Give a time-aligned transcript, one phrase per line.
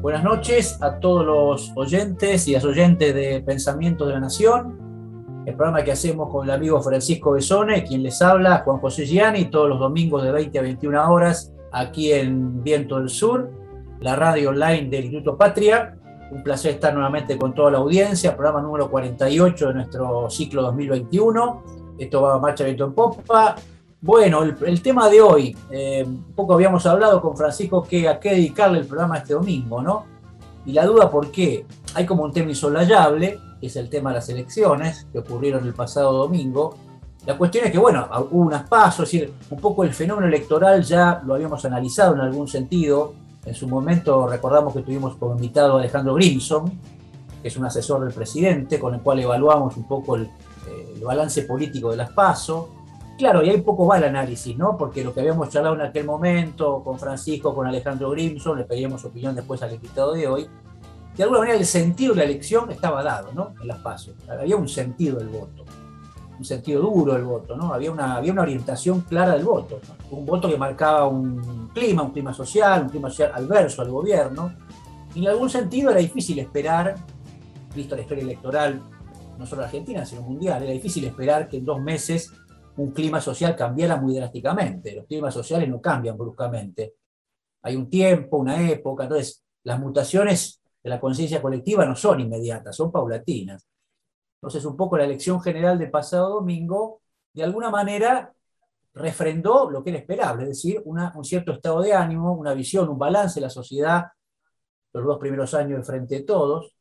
[0.00, 5.56] Buenas noches a todos los oyentes y las oyentes de Pensamiento de la Nación, el
[5.56, 9.68] programa que hacemos con el amigo Francisco Besone, quien les habla, Juan José Gianni, todos
[9.68, 13.50] los domingos de 20 a 21 horas, aquí en Viento del Sur,
[14.00, 15.96] la radio online del Instituto Patria.
[16.30, 21.83] Un placer estar nuevamente con toda la audiencia, programa número 48 de nuestro ciclo 2021.
[21.98, 23.56] Esto va a marcha viento en popa.
[24.00, 28.30] Bueno, el, tema de hoy, eh, un poco habíamos hablado con Francisco que a qué
[28.30, 30.04] dedicarle el programa este domingo, ¿no?
[30.66, 31.64] Y la duda por qué.
[31.94, 35.72] Hay como un tema insolayable, que es el tema de las elecciones que ocurrieron el
[35.72, 36.76] pasado domingo.
[37.24, 40.82] La cuestión es que, bueno, hubo unas pasos, es decir, un poco el fenómeno electoral
[40.82, 43.14] ya lo habíamos analizado en algún sentido.
[43.46, 46.78] En su momento recordamos que tuvimos como invitado a Alejandro Grimson,
[47.40, 50.28] que es un asesor del presidente, con el cual evaluamos un poco el,
[50.66, 52.66] el balance político de las pasos
[53.16, 54.76] Claro, y ahí poco va el análisis, ¿no?
[54.76, 59.04] Porque lo que habíamos charlado en aquel momento con Francisco, con Alejandro Grimson, le pedíamos
[59.04, 60.48] opinión después al invitado de hoy,
[61.16, 63.54] de alguna manera el sentido de la elección estaba dado, ¿no?
[63.60, 64.14] En las pasos.
[64.28, 65.64] Había un sentido del voto,
[66.36, 67.72] un sentido duro del voto, ¿no?
[67.72, 69.78] Había una, había una orientación clara del voto,
[70.10, 74.52] un voto que marcaba un clima, un clima social, un clima social adverso al gobierno,
[75.14, 76.96] y en algún sentido era difícil esperar,
[77.76, 78.82] visto la historia electoral,
[79.38, 82.32] no solo argentina, sino mundial, era difícil esperar que en dos meses
[82.76, 84.94] un clima social cambiara muy drásticamente.
[84.94, 86.94] Los climas sociales no cambian bruscamente.
[87.62, 92.76] Hay un tiempo, una época, entonces las mutaciones de la conciencia colectiva no son inmediatas,
[92.76, 93.66] son paulatinas.
[94.36, 97.00] Entonces, un poco la elección general del pasado domingo,
[97.32, 98.34] de alguna manera,
[98.92, 102.98] refrendó lo que era esperable, es decir, un cierto estado de ánimo, una visión, un
[102.98, 104.04] balance de la sociedad
[104.94, 106.72] los dos primeros años frente de todos,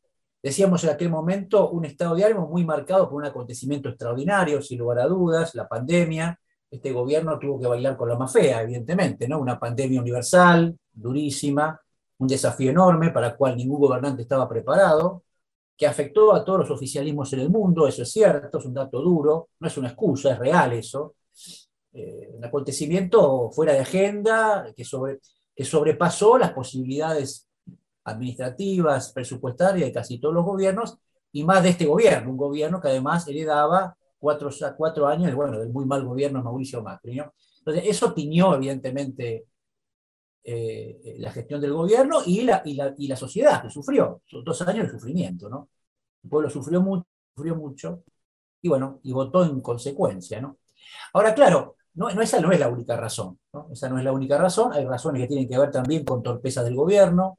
[0.43, 4.77] Decíamos en aquel momento un estado de ánimo muy marcado por un acontecimiento extraordinario, sin
[4.77, 6.37] lugar a dudas, la pandemia.
[6.69, 9.39] Este gobierno tuvo que bailar con la más fea, evidentemente, ¿no?
[9.39, 11.79] Una pandemia universal, durísima,
[12.17, 15.23] un desafío enorme para el cual ningún gobernante estaba preparado,
[15.77, 19.01] que afectó a todos los oficialismos en el mundo, eso es cierto, es un dato
[19.01, 21.15] duro, no es una excusa, es real eso.
[21.93, 25.19] Eh, un acontecimiento fuera de agenda que, sobre,
[25.55, 27.47] que sobrepasó las posibilidades
[28.05, 30.97] administrativas, presupuestarias de casi todos los gobiernos,
[31.31, 35.69] y más de este gobierno, un gobierno que además heredaba cuatro, cuatro años bueno, del
[35.69, 37.19] muy mal gobierno de Mauricio Macri.
[37.59, 39.47] Entonces, eso tiñó evidentemente
[40.43, 44.61] eh, la gestión del gobierno y la, y la, y, la, sociedad, que sufrió, dos
[44.63, 45.49] años de sufrimiento.
[45.49, 45.69] ¿no?
[46.23, 48.03] El pueblo sufrió mucho, sufrió mucho
[48.61, 50.41] y bueno, y votó en consecuencia.
[50.41, 50.57] ¿no?
[51.13, 53.39] Ahora, claro, no, no, esa no es la única razón.
[53.53, 53.69] ¿no?
[53.71, 54.73] Esa no es la única razón.
[54.73, 57.37] Hay razones que tienen que ver también con torpeza del gobierno,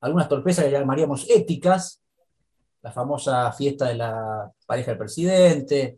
[0.00, 2.02] algunas torpezas que llamaríamos éticas,
[2.82, 5.96] la famosa fiesta de la pareja del presidente,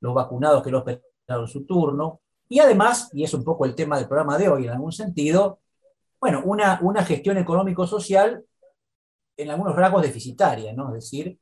[0.00, 3.96] los vacunados que no esperaron su turno, y además, y es un poco el tema
[3.96, 5.60] del programa de hoy en algún sentido,
[6.20, 8.44] bueno, una, una gestión económico-social
[9.36, 10.88] en algunos rasgos deficitaria, ¿no?
[10.88, 11.38] Es decir,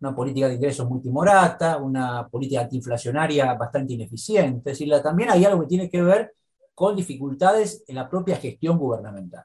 [0.00, 4.72] una política de ingresos multimorata, una política antiinflacionaria bastante ineficiente.
[4.72, 6.34] Es decir, también hay algo que tiene que ver
[6.74, 9.44] con dificultades en la propia gestión gubernamental.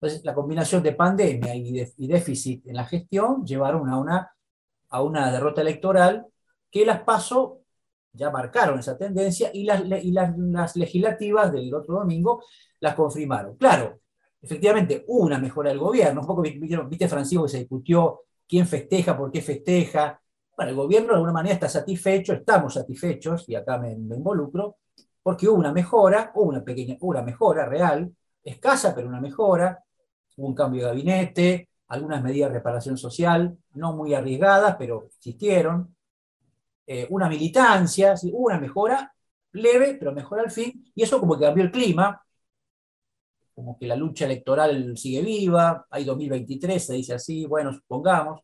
[0.00, 6.26] Entonces, la combinación de pandemia y, déficit en la gestión llevaron a una, derrota electoral
[6.70, 7.60] que las PASO
[8.12, 12.44] ya marcaron esa tendencia y las, legislativas del otro domingo
[12.80, 13.56] las confirmaron.
[13.56, 14.00] Claro,
[14.42, 16.20] efectivamente, hubo una mejora del gobierno.
[16.20, 20.20] Un poco, viste, Francisco, que se discutió quién festeja, por qué festeja.
[20.56, 24.76] Bueno, el gobierno de alguna manera está satisfecho, estamos satisfechos, y acá me, involucro,
[25.22, 28.12] porque hubo una mejora, hubo una pequeña, una mejora real,
[28.44, 29.82] escasa, pero una mejora.
[30.36, 35.94] Hubo un cambio de gabinete, algunas medidas de reparación social, no muy arriesgadas, pero existieron,
[36.86, 39.14] eh, una militancia, una mejora
[39.52, 42.20] leve, pero mejor al fin, y eso como que cambió el clima,
[43.54, 48.40] como que la lucha electoral sigue viva, hay 2023, se dice así, bueno, supongamos.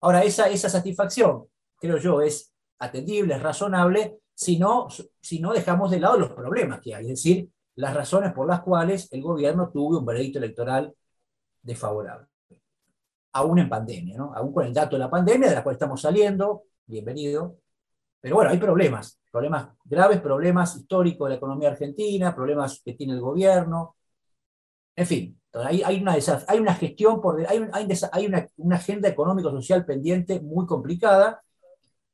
[0.00, 1.46] Ahora, esa, esa satisfacción,
[1.80, 4.88] creo yo, es atendible, es razonable, si no,
[5.20, 7.48] si no dejamos de lado los problemas que hay, es decir,
[7.78, 10.92] las razones por las cuales el gobierno tuvo un veredicto electoral
[11.62, 12.26] desfavorable.
[13.32, 14.34] Aún en pandemia, ¿no?
[14.34, 17.58] Aún con el dato de la pandemia, de la cual estamos saliendo, bienvenido.
[18.20, 23.12] Pero bueno, hay problemas, problemas graves, problemas históricos de la economía argentina, problemas que tiene
[23.12, 23.94] el gobierno.
[24.96, 26.16] En fin, hay, hay, una,
[26.48, 31.44] hay una gestión, por, hay, hay una, una, agenda económico-social pendiente muy complicada.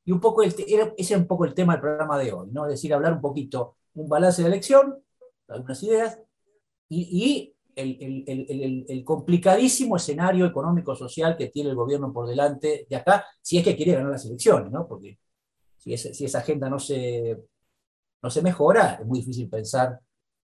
[0.03, 0.63] Y un poco ese
[0.95, 2.67] es un poco el tema del programa de hoy, ¿no?
[2.67, 4.99] Es decir, hablar un poquito, un balance de elección,
[5.47, 6.19] algunas ideas,
[6.89, 13.63] y, el, complicadísimo escenario económico-social que tiene el gobierno por delante de acá, si es
[13.63, 14.87] que quiere ganar las elecciones, ¿no?
[14.87, 15.19] Porque
[15.77, 17.37] si, esa agenda no se,
[18.21, 19.99] no se mejora, es muy difícil pensar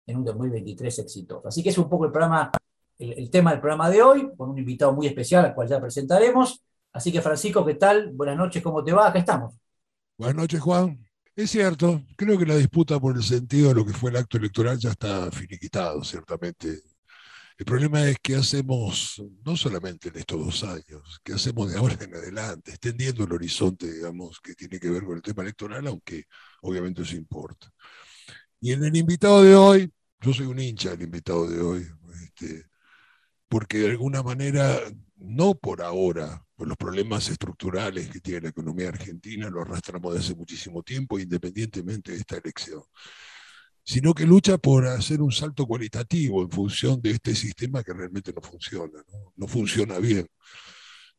[0.07, 1.49] en un 2023 exitoso.
[1.49, 2.51] Así que es un poco el programa,
[2.99, 6.63] el, tema del programa de hoy, con un invitado muy especial al cual ya presentaremos.
[6.93, 8.11] Así que Francisco, ¿qué tal?
[8.13, 9.09] Buenas noches, ¿cómo te va?
[9.09, 9.55] Acá estamos.
[10.19, 11.10] Buenas noches, Juan.
[11.37, 14.37] Es cierto, creo que la disputa por el sentido de lo que fue el acto
[14.37, 16.83] electoral ya está finiquitado, ciertamente.
[17.59, 21.97] El problema es qué hacemos, no solamente en estos dos años, qué hacemos de ahora
[22.01, 26.25] en adelante, extendiendo el horizonte, digamos, que tiene que ver con el tema electoral, aunque
[26.63, 27.71] obviamente eso importa.
[28.61, 31.87] Y en el invitado de hoy, yo soy un hincha del invitado de hoy,
[32.25, 32.67] este,
[33.49, 34.79] porque de alguna manera,
[35.21, 40.27] no por ahora, por los problemas estructurales que tiene la economía argentina, lo arrastramos desde
[40.27, 42.83] hace muchísimo tiempo, independientemente de esta elección,
[43.85, 48.33] sino que lucha por hacer un salto cualitativo en función de este sistema que realmente
[48.33, 49.03] no funciona,
[49.37, 50.27] no, funciona bien.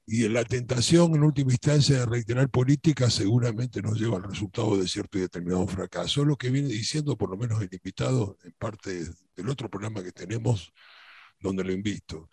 [0.05, 4.87] Y la tentación, en última instancia, de reiterar política seguramente nos lleva al resultado de
[4.87, 6.25] cierto y determinado fracaso.
[6.25, 9.05] Lo que viene diciendo, por lo menos el invitado, en parte
[9.35, 10.73] del otro programa que tenemos,
[11.39, 12.29] donde lo invito.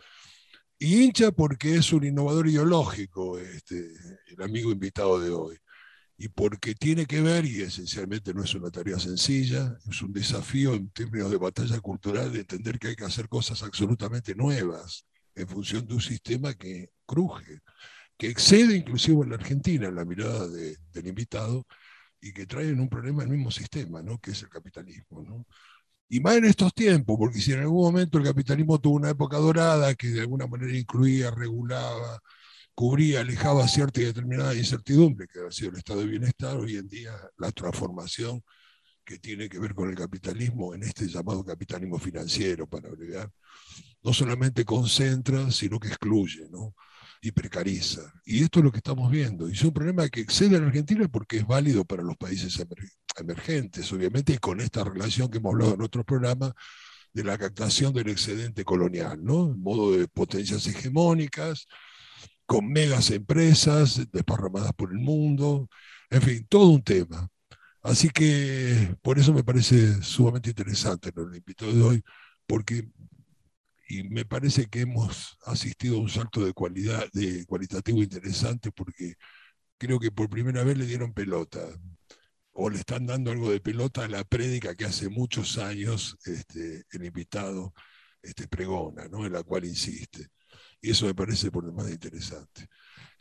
[0.78, 3.92] Y hincha porque es un innovador ideológico, este,
[4.28, 5.58] el amigo invitado de hoy.
[6.16, 10.74] Y porque tiene que ver, y esencialmente no es una tarea sencilla, es un desafío
[10.74, 15.04] en términos de batalla cultural de entender que hay que hacer cosas absolutamente nuevas
[15.34, 17.60] en función de un sistema que cruje,
[18.16, 21.66] que excede inclusive en la Argentina en la mirada del invitado
[22.20, 24.18] y que trae en un problema el mismo sistema, ¿no?
[24.18, 25.22] que es el capitalismo.
[25.22, 25.46] ¿no?
[26.08, 29.36] Y más en estos tiempos, porque si en algún momento el capitalismo tuvo una época
[29.38, 32.20] dorada que de alguna manera incluía, regulaba,
[32.74, 36.88] cubría, alejaba cierta y determinada incertidumbre que ha sido el estado de bienestar, hoy en
[36.88, 38.42] día la transformación
[39.04, 43.30] que tiene que ver con el capitalismo en este llamado capitalismo financiero, para agregar,
[44.02, 46.74] no solamente concentra, sino que excluye ¿no?
[47.20, 48.12] Y precariza.
[48.24, 49.48] Y esto es lo que estamos viendo.
[49.48, 52.62] Y es un problema que excede a la Argentina porque es válido para los países
[53.16, 56.52] emergentes, obviamente, y con esta relación que hemos hablado en otro programa
[57.12, 59.50] de la captación del excedente colonial, ¿no?
[59.50, 61.66] en modo de potencias hegemónicas,
[62.46, 65.68] con megas empresas desparramadas por el mundo,
[66.10, 67.28] en fin, todo un tema.
[67.82, 72.02] Así que por eso me parece sumamente interesante lo invitado de hoy,
[72.46, 72.88] porque
[73.88, 79.14] y me parece que hemos asistido a un salto de cualidad, de cualitativo interesante, porque
[79.78, 81.60] creo que por primera vez le dieron pelota,
[82.52, 86.84] o le están dando algo de pelota a la prédica que hace muchos años este,
[86.90, 87.72] el invitado
[88.22, 89.24] este, pregona, ¿no?
[89.26, 90.28] en la cual insiste.
[90.80, 92.68] Y eso me parece por demás interesante.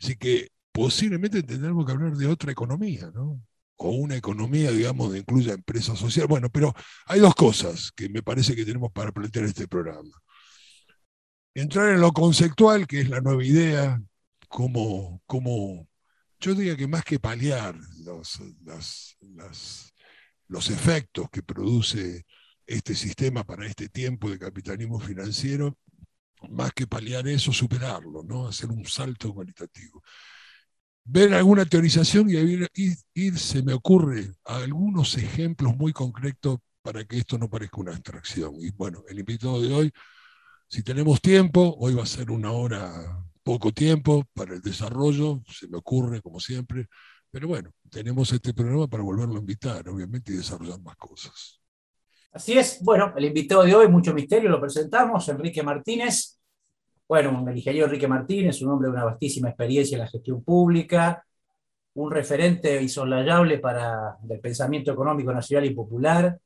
[0.00, 3.40] Así que posiblemente tendremos que hablar de otra economía, ¿no?
[3.76, 6.28] o una economía, digamos, que incluya empresas sociales.
[6.28, 6.74] Bueno, pero
[7.06, 10.10] hay dos cosas que me parece que tenemos para plantear este programa.
[11.54, 14.00] Entrar en lo conceptual, que es la nueva idea,
[14.48, 15.88] como, como
[16.40, 17.74] yo diría que más que paliar
[18.04, 18.40] los,
[20.46, 22.24] los efectos que produce
[22.66, 25.76] este sistema para este tiempo de capitalismo financiero,
[26.50, 28.46] más que paliar eso, superarlo, ¿no?
[28.46, 30.02] hacer un salto cualitativo
[31.10, 32.36] ver alguna teorización y
[33.14, 38.54] ir, se me ocurre algunos ejemplos muy concretos para que esto no parezca una abstracción.
[38.60, 39.92] Y bueno, el invitado de hoy,
[40.68, 45.66] si tenemos tiempo, hoy va a ser una hora, poco tiempo para el desarrollo, se
[45.68, 46.86] me ocurre como siempre,
[47.30, 51.60] pero bueno, tenemos este programa para volverlo a invitar, obviamente, y desarrollar más cosas.
[52.32, 56.38] Así es, bueno, el invitado de hoy, mucho misterio, lo presentamos, Enrique Martínez,
[57.08, 61.24] bueno, el ingeniero Enrique Martínez, un hombre de una vastísima experiencia en la gestión pública,
[61.94, 66.38] un referente insoslayable para el pensamiento económico nacional y popular.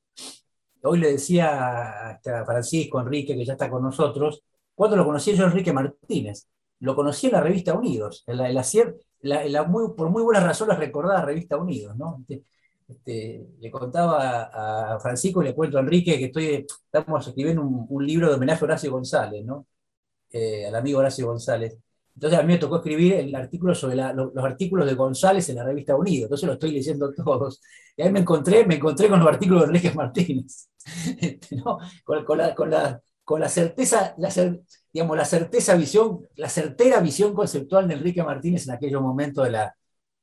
[0.83, 4.43] Hoy le decía a Francisco Enrique, que ya está con nosotros,
[4.75, 6.49] cuando lo conocí yo Enrique Martínez,
[6.81, 8.39] lo conocí en la revista Unidos, en
[9.23, 12.19] la, por muy buenas razones recordada revista Unidos, ¿no?
[12.21, 12.45] Este,
[12.89, 18.07] este, le contaba a, Francisco le cuento a Enrique que estoy, estamos escribiendo un, un
[18.07, 19.67] libro de homenaje a Horacio González, ¿no?
[20.31, 21.79] Eh, al amigo Horacio González.
[22.15, 26.47] Entonces a mí me tocó escribir los, artículos de González en la revista Unido, entonces
[26.47, 27.61] lo estoy leyendo todos.
[27.97, 30.69] Y ahí me encontré, me encontré con los artículos de Enrique Martínez,
[31.21, 34.31] este, con, la, con, la, con, la, certeza, la,
[34.93, 39.51] digamos, la certeza visión, la certera visión conceptual de Enrique Martínez en aquellos momentos de
[39.51, 39.75] la,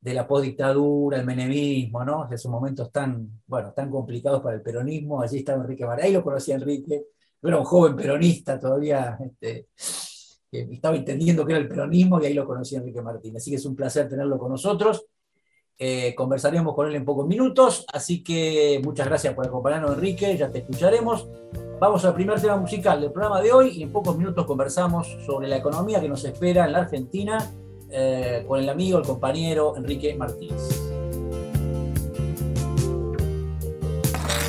[0.01, 2.29] de la postdictadura, el menemismo, ¿no?
[2.31, 6.23] esos momentos tan, bueno, tan complicados para el peronismo, allí estaba Enrique Martínez, ahí lo
[6.23, 7.03] conocí a Enrique,
[7.41, 9.67] era un joven peronista todavía, este,
[10.51, 13.35] que estaba entendiendo que era el peronismo y ahí lo conocí Enrique Martín.
[13.37, 15.05] Así que es un placer tenerlo con nosotros.
[15.77, 20.51] Eh, conversaremos con él en pocos minutos, así que muchas gracias por acompañarnos, Enrique, ya
[20.51, 21.29] te escucharemos.
[21.79, 25.47] Vamos al primer tema musical del programa de hoy y en pocos minutos conversamos sobre
[25.47, 27.37] la economía que nos espera en la Argentina
[27.89, 30.61] eh, con el amigo, el compañero Enrique Martínez.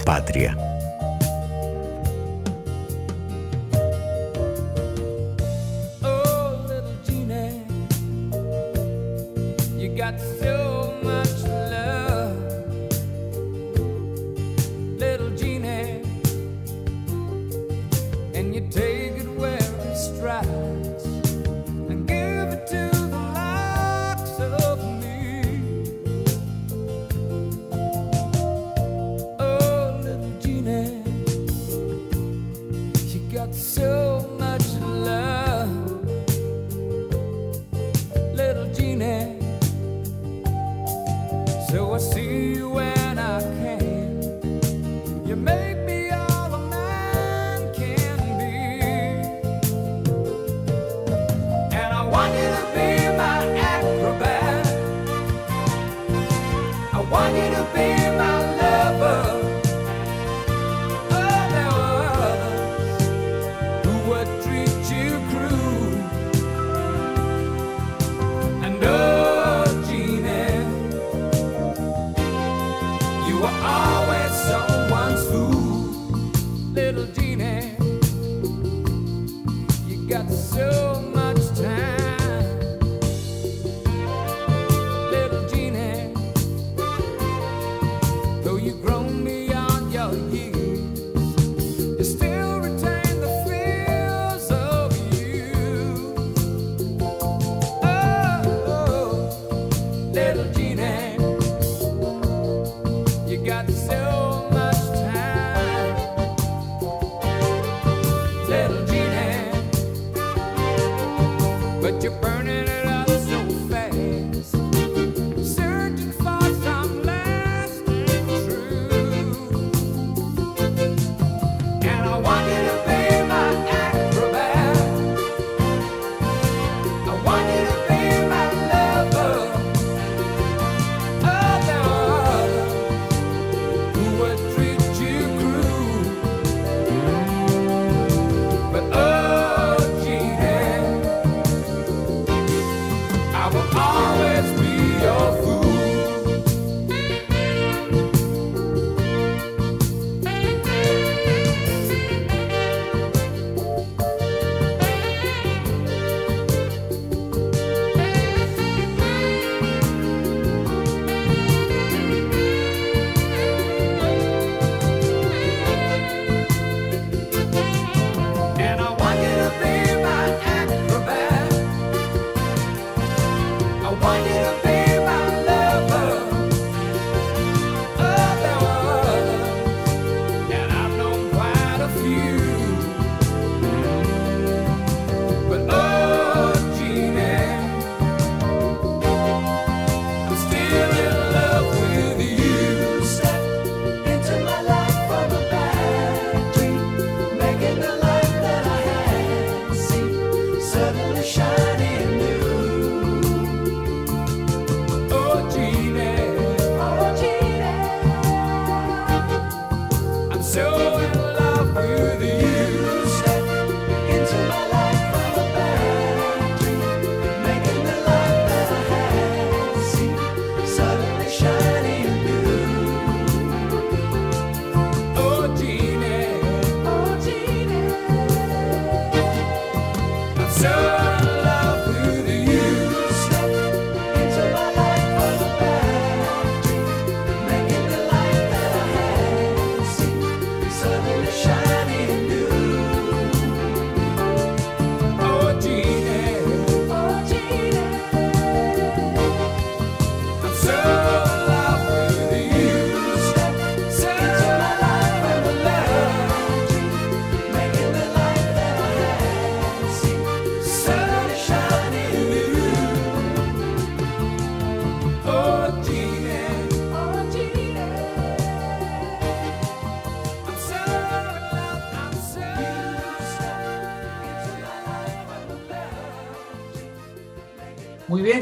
[0.04, 0.69] Patria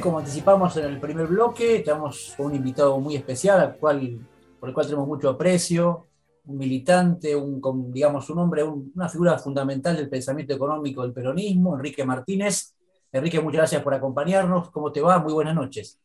[0.00, 4.18] como anticipamos en el primer bloque, estamos con un invitado muy especial, al cual,
[4.58, 6.06] por el cual tenemos mucho aprecio,
[6.44, 12.04] un militante, un, digamos, un hombre, una figura fundamental del pensamiento económico del peronismo, Enrique
[12.04, 12.74] Martínez.
[13.12, 14.70] Enrique, muchas gracias por acompañarnos.
[14.70, 15.18] ¿Cómo te va?
[15.18, 15.98] Muy buenas noches.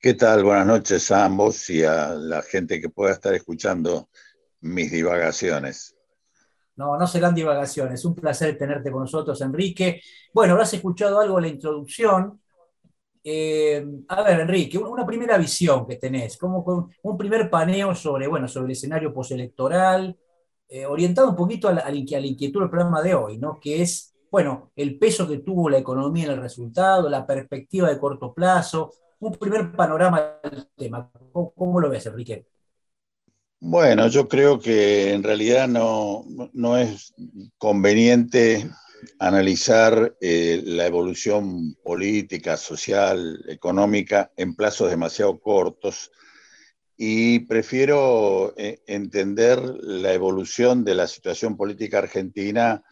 [0.00, 0.44] ¿Qué tal?
[0.44, 4.08] Buenas noches a ambos y a la gente que pueda estar escuchando
[4.60, 5.96] mis divagaciones.
[6.76, 8.04] No, no serán divagaciones.
[8.04, 10.00] Un placer tenerte con nosotros, Enrique.
[10.32, 12.40] Bueno, habrás escuchado algo de la introducción.
[13.30, 18.48] Eh, a ver, Enrique, una primera visión que tenés, como un primer paneo sobre, bueno,
[18.48, 20.16] sobre el escenario postelectoral,
[20.66, 23.60] eh, orientado un poquito a la, inquietud del programa de hoy, ¿no?
[23.60, 27.98] Que es, bueno, el peso que tuvo la economía en el resultado, la perspectiva de
[27.98, 31.10] corto plazo, un primer panorama del tema.
[31.30, 32.46] ¿Cómo, lo ves, Enrique?
[33.60, 37.12] Bueno, yo creo que en realidad no es
[37.58, 38.70] conveniente
[39.18, 46.10] analizar eh, la evolución política, social, económica en plazos demasiado cortos
[46.96, 52.82] y prefiero eh, entender la evolución de la situación política argentina,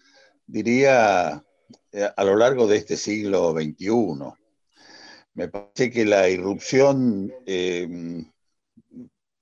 [0.46, 1.44] diría,
[1.92, 4.32] eh, a lo largo de este siglo XXI.
[5.34, 7.30] Me parece que la irrupción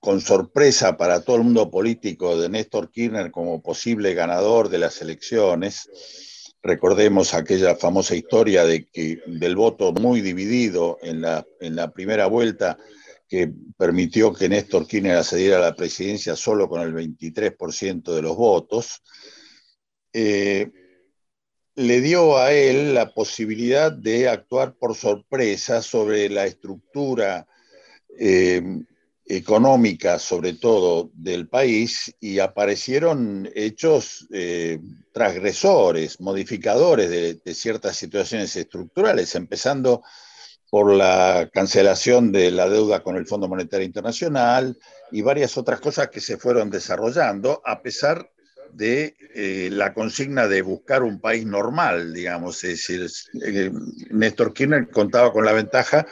[0.05, 5.01] con sorpresa para todo el mundo político de Néstor Kirchner como posible ganador de las
[5.01, 5.89] elecciones.
[6.67, 12.25] Recordemos aquella famosa historia de que, del voto muy dividido en la, en la primera
[12.27, 12.79] vuelta
[13.29, 18.35] que permitió que Néstor Kirchner accediera a la presidencia solo con el 23% de los
[18.35, 19.03] votos,
[20.15, 20.71] eh,
[21.75, 27.47] le dio a él la posibilidad de actuar por sorpresa sobre la estructura
[28.19, 28.63] eh,
[29.27, 34.79] económica, sobre todo del país, y aparecieron hechos eh,
[35.13, 40.03] transgresores, modificadores de, ciertas situaciones estructurales, empezando
[40.69, 44.77] por la cancelación de la deuda con el Fondo Monetario Internacional
[45.13, 48.31] y varias otras cosas que se fueron desarrollando, a pesar
[48.73, 53.07] de eh, la consigna de buscar un país normal, digamos, es decir,
[53.47, 53.71] eh,
[54.11, 56.07] Néstor Kirchner contaba con la ventaja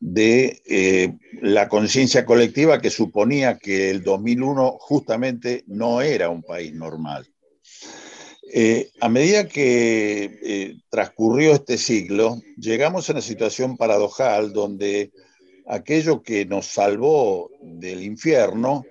[0.00, 6.74] de eh, la conciencia colectiva que suponía que el 2001 justamente no era un país
[6.74, 7.26] normal.
[8.52, 15.10] Eh, a medida que eh, transcurrió este siglo, llegamos a una situación paradojal donde
[15.66, 18.84] aquello que nos salvó del infierno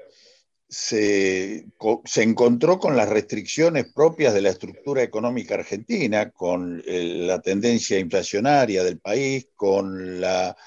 [0.68, 1.68] se,
[2.04, 8.84] se, encontró con las restricciones propias de la estructura económica argentina, con la tendencia inflacionaria
[8.84, 10.58] del país, con la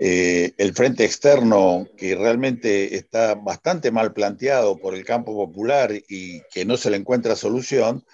[0.00, 6.40] eh, el frente externo que realmente está bastante mal planteado por el campo popular y
[6.52, 8.04] que no se le encuentra solución,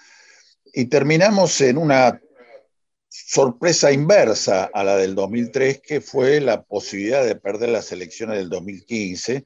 [0.73, 2.19] y terminamos en una
[3.07, 8.49] sorpresa inversa a la del 2003, que fue la posibilidad de perder las elecciones del
[8.49, 9.45] 2015,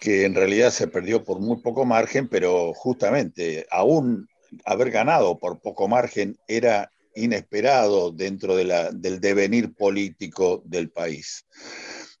[0.00, 4.28] que en realidad se perdió por muy poco margen, pero justamente aún
[4.64, 6.90] haber ganado por poco margen era
[7.22, 11.44] inesperado dentro del devenir político del país.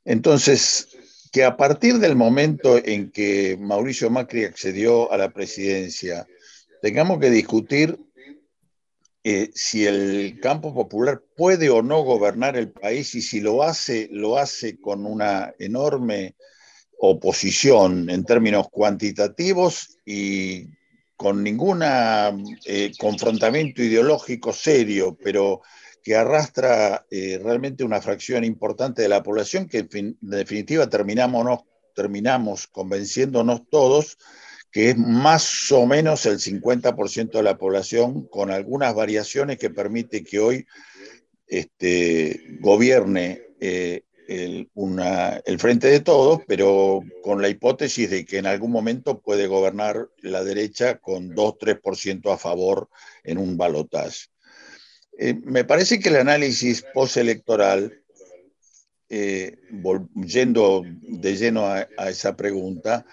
[0.04, 0.88] Entonces,
[1.32, 6.26] que a partir del momento en que Mauricio Macri accedió a la presidencia,
[6.80, 7.98] tengamos que discutir
[9.24, 14.08] eh, si el campo popular puede o no gobernar el país y si lo hace,
[14.10, 16.36] lo hace con una enorme
[16.98, 20.66] oposición en términos cuantitativos y
[21.18, 25.62] con ningún eh, confrontamiento ideológico serio, pero
[26.00, 33.62] que arrastra eh, realmente una fracción importante de la población que en, definitiva terminamos, convenciéndonos
[33.68, 34.16] todos
[34.70, 40.22] que es más o menos el 50% de la población, con algunas variaciones que permite
[40.22, 40.66] que hoy
[41.48, 48.70] este, gobierne eh, el, frente de todos, pero con la hipótesis de que en algún
[48.70, 52.88] momento puede gobernar la derecha con 2-3% a favor
[53.24, 54.26] en un balotaje.
[55.18, 58.02] Eh, me parece que el análisis postelectoral,
[59.08, 59.56] eh,
[60.14, 63.06] yendo de lleno a, a esa pregunta,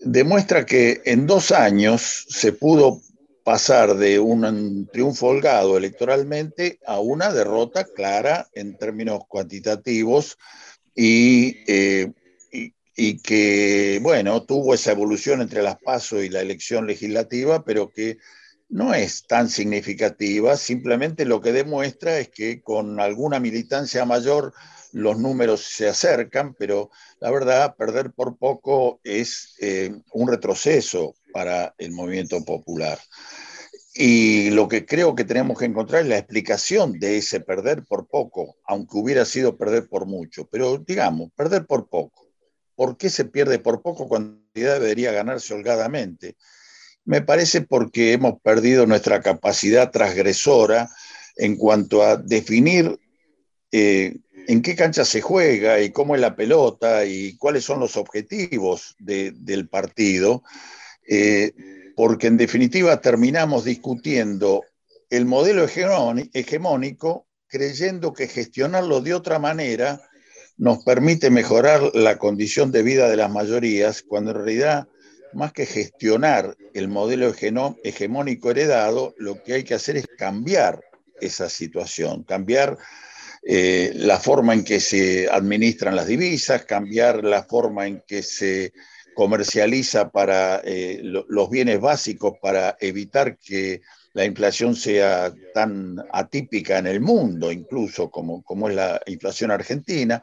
[0.00, 3.00] demuestra que en dos años se pudo
[3.44, 10.38] pasar de un triunfo holgado electoralmente a una derrota clara en términos cuantitativos
[10.94, 12.12] y, eh,
[12.96, 18.18] y, que, bueno, tuvo esa evolución entre las PASO y la elección legislativa, pero que
[18.68, 24.54] no es tan significativa, simplemente lo que demuestra es que con alguna militancia mayor
[24.92, 31.74] los números se acercan, pero la verdad, perder por poco es eh, un retroceso para
[31.78, 32.98] el movimiento popular.
[33.94, 38.06] Y lo que creo que tenemos que encontrar es la explicación de ese perder por
[38.06, 40.46] poco, aunque hubiera sido perder por mucho.
[40.50, 42.26] Pero digamos, perder por poco.
[42.74, 46.36] ¿Por qué se pierde por poco cuando debería ganarse holgadamente?
[47.04, 50.88] Me parece porque hemos perdido nuestra capacidad transgresora
[51.36, 52.98] en cuanto a definir
[53.72, 57.96] eh, en qué cancha se juega y cómo es la pelota y cuáles son los
[57.96, 60.42] objetivos del partido,
[61.06, 61.52] eh,
[61.96, 64.64] porque en definitiva terminamos discutiendo
[65.10, 70.00] el modelo hegemónico creyendo que gestionarlo de otra manera
[70.56, 74.88] nos permite mejorar la condición de vida de las mayorías, cuando en realidad,
[75.34, 77.32] más que gestionar el modelo
[77.84, 80.80] hegemónico heredado, lo que hay que hacer es cambiar
[81.20, 82.78] esa situación, cambiar
[83.44, 88.72] eh, la forma en que se administran las divisas, cambiar la forma en que se
[89.14, 93.82] comercializa para eh, los bienes básicos para evitar que
[94.14, 100.22] la inflación sea tan atípica en el mundo, incluso como, como es la inflación argentina,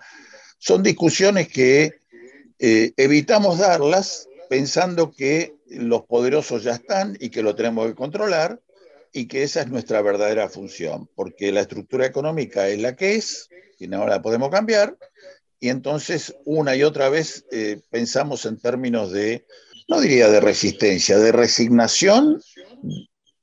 [0.57, 1.99] son discusiones que
[2.59, 8.59] eh, evitamos darlas pensando que los poderosos ya están y que lo tenemos que controlar
[9.13, 13.49] y que esa es nuestra verdadera función, porque la estructura económica es la que es
[13.79, 14.97] y no la podemos cambiar,
[15.59, 19.45] y entonces una y otra vez eh, pensamos en términos de,
[19.87, 22.41] no diría de resistencia, de resignación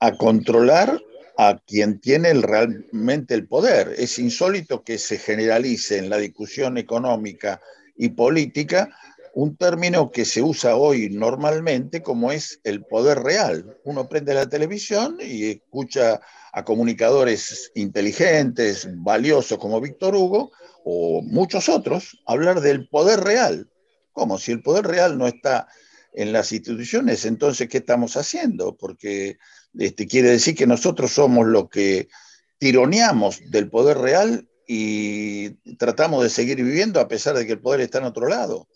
[0.00, 1.00] a controlar
[1.38, 3.94] a quien tiene realmente el poder.
[3.98, 7.61] Es insólito que se generalice en la discusión económica
[7.96, 8.88] y política
[9.37, 13.77] un término que se usa hoy normalmente como es el poder real.
[13.85, 16.22] Uno prende la televisión y escucha
[16.55, 20.53] a comunicadores inteligentes, valiosos como Víctor Hugo
[20.87, 23.68] o muchos otros hablar del poder real.
[24.12, 25.68] Como si el poder real no está
[26.14, 28.75] en las instituciones, entonces, ¿qué estamos haciendo?
[28.75, 29.37] Porque
[29.79, 32.09] este, quiere decir que nosotros somos los que
[32.57, 37.83] tironeamos del poder real y tratamos de seguir viviendo a pesar de que el poder
[37.83, 38.66] está en otro lado.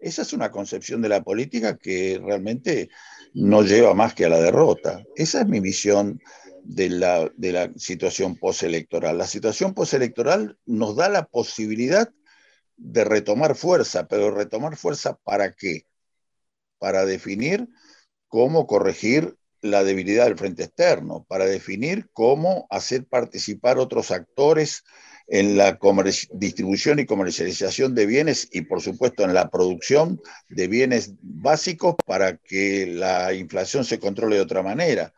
[0.00, 2.88] Esa es una concepción de la política que realmente
[3.34, 5.04] no lleva más que a la derrota.
[5.14, 6.20] Esa es mi visión
[6.64, 9.18] de la, de la situación postelectoral.
[9.18, 12.10] La situación postelectoral nos da la posibilidad
[12.76, 15.86] de retomar fuerza, pero retomar fuerza para qué?
[16.78, 17.68] Para definir
[18.28, 24.84] cómo corregir la debilidad del frente externo, para definir cómo hacer participar otros actores
[25.32, 25.78] en la
[26.32, 32.36] distribución y comercialización de bienes y por supuesto en la producción de bienes básicos para
[32.36, 35.14] que la inflación se controle de otra manera,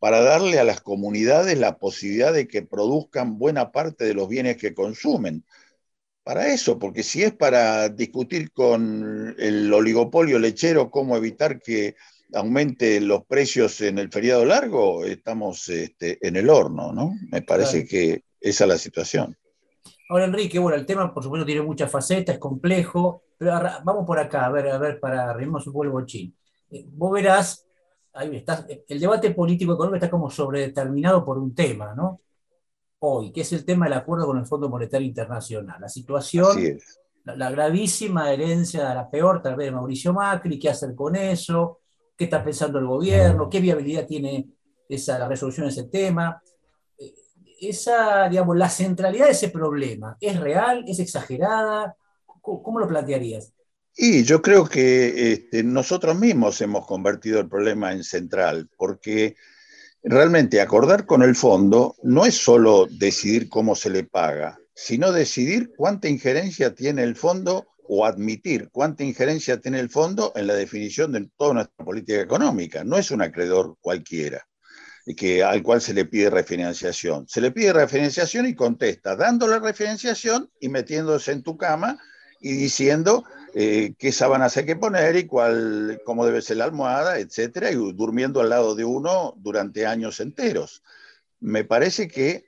[0.00, 4.56] para darle a las comunidades la posibilidad de que produzcan buena parte de los bienes
[4.56, 5.44] que consumen.
[6.24, 11.94] Para eso, porque si es para discutir con el oligopolio lechero cómo evitar que
[12.32, 17.14] aumente los precios en el feriado largo, estamos este, en el horno, ¿no?
[17.30, 19.36] Me parece que esa es la situación.
[20.12, 24.18] Ahora, Enrique, bueno, el tema por supuesto tiene muchas facetas, es complejo, pero vamos por
[24.18, 26.36] acá, a ver, a ver, para arrimos un poco el bochín.
[26.70, 27.66] Eh, vos verás,
[28.12, 32.20] ahí estás, el debate político económico está como sobredeterminado por un tema, ¿no?
[32.98, 35.80] Hoy, que es el tema del acuerdo con el Fondo Monetario Internacional.
[35.80, 36.58] La situación,
[37.24, 41.78] la, la, gravísima herencia, la peor tal vez de Mauricio Macri, ¿qué hacer con eso?
[42.18, 44.46] qué está pensando el gobierno, qué viabilidad tiene
[44.90, 46.41] esa, la resolución de ese tema.
[47.62, 50.84] Esa, digamos, la centralidad de ese problema, ¿es real?
[50.88, 51.96] ¿Es exagerada?
[52.40, 53.52] ¿Cómo, lo plantearías?
[53.96, 59.36] Y yo creo que este, nosotros mismos hemos convertido el problema en central, porque
[60.02, 65.72] realmente acordar con el fondo no es solo decidir cómo se le paga, sino decidir
[65.76, 71.12] cuánta injerencia tiene el fondo o admitir cuánta injerencia tiene el fondo en la definición
[71.12, 72.82] de toda nuestra política económica.
[72.82, 74.44] No es un acreedor cualquiera
[75.16, 77.26] que, al cual se le pide refinanciación.
[77.28, 81.98] Se le pide refinanciación y contesta, dándole refinanciación y metiéndose en tu cama
[82.40, 87.18] y diciendo eh, qué sábanas hay que poner y cuál, cómo debe ser la almohada,
[87.18, 90.82] etcétera, y durmiendo al lado de uno durante años enteros.
[91.40, 92.46] Me parece que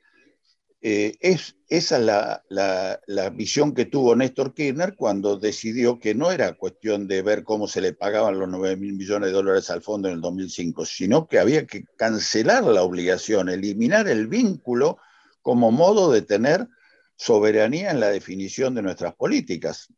[0.86, 2.04] eh, es, esa es
[2.50, 7.66] la, visión que tuvo Néstor Kirchner cuando decidió que no era cuestión de ver cómo
[7.68, 11.26] se le pagaban los 9 mil millones de dólares al fondo en el 2005, sino
[11.26, 14.98] que había que cancelar la obligación, eliminar el vínculo
[15.40, 16.68] como modo de tener
[17.16, 19.88] soberanía en la definición de nuestras políticas.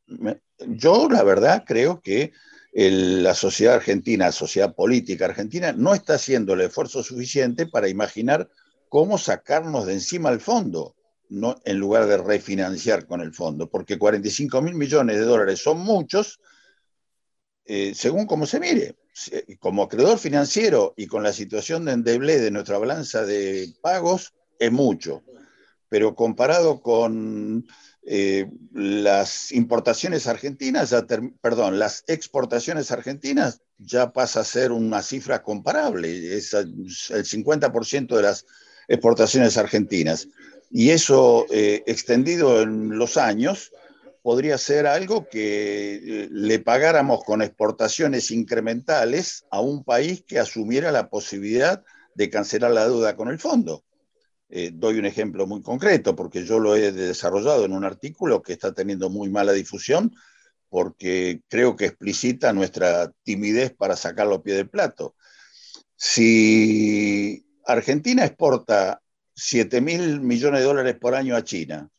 [0.69, 2.31] Yo, la verdad, creo que
[2.73, 8.49] la sociedad argentina, la sociedad política argentina, no está haciendo el esfuerzo suficiente para imaginar
[8.89, 10.95] cómo sacarnos de encima el fondo,
[11.29, 15.81] no, en lugar de refinanciar con el fondo, porque 45 mil millones de dólares son
[15.81, 16.41] muchos,
[17.65, 18.97] eh, según cómo se mire.
[19.61, 24.71] Como acreedor financiero y con la situación de endeble de nuestra balanza de pagos, es
[24.71, 25.23] mucho.
[25.89, 27.67] Pero comparado con
[28.09, 30.95] eh, las importaciones argentinas,
[31.41, 36.37] perdón, las exportaciones argentinas, ya pasa a ser una cifra comparable.
[36.37, 38.47] Es el 50% de las
[38.89, 40.29] exportaciones argentinas.
[40.71, 43.73] Y eso, eh, extendido en los años,
[44.23, 50.91] podría ser algo que eh, le pagáramos con exportaciones incrementales a un país que asumiera
[50.91, 51.85] la posibilidad
[52.17, 53.85] de cancelar la deuda con el fondo.
[54.49, 58.53] Eh, doy un ejemplo muy concreto, porque yo lo he desarrollado en un artículo que
[58.53, 60.13] está teniendo muy mala difusión,
[60.69, 65.15] porque creo que explicita nuestra timidez para sacar los pies del plato.
[65.95, 69.03] Si Argentina exporta
[69.35, 71.91] 7 mil millones de dólares por año a China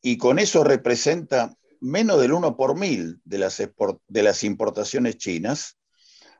[0.00, 3.62] y con eso representa menos del 1 por mil de las,
[4.08, 5.78] de las importaciones chinas,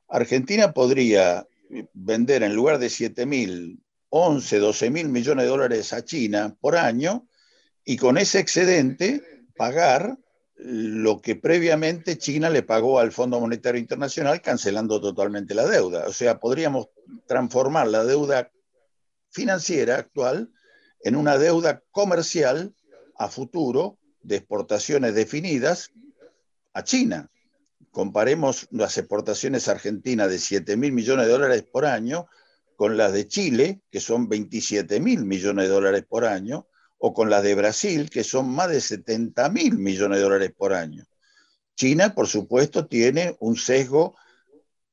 [0.09, 1.47] Argentina podría
[1.93, 6.77] vender en lugar de 7 mil, 11, 12 mil millones de dólares a China por
[6.77, 7.27] año
[7.85, 9.23] y con ese excedente
[9.57, 10.19] pagar
[10.63, 16.07] lo que previamente China le pagó al Fondo Monetario Internacional cancelando totalmente la deuda.
[16.07, 16.89] O sea, podríamos
[17.27, 18.51] transformar la deuda
[19.31, 20.51] financiera actual
[21.03, 22.75] en una deuda comercial
[23.17, 25.93] a futuro de exportaciones definidas
[26.75, 27.31] a China.
[27.91, 32.29] Comparemos las exportaciones argentinas de 7 mil millones de dólares por año
[32.77, 36.67] con las de Chile, que son 27 mil millones de dólares por año,
[37.01, 40.75] o con las de Brasil, que son más de 70 mil millones de dólares por
[40.75, 41.05] año.
[41.75, 44.15] China, por supuesto, tiene un sesgo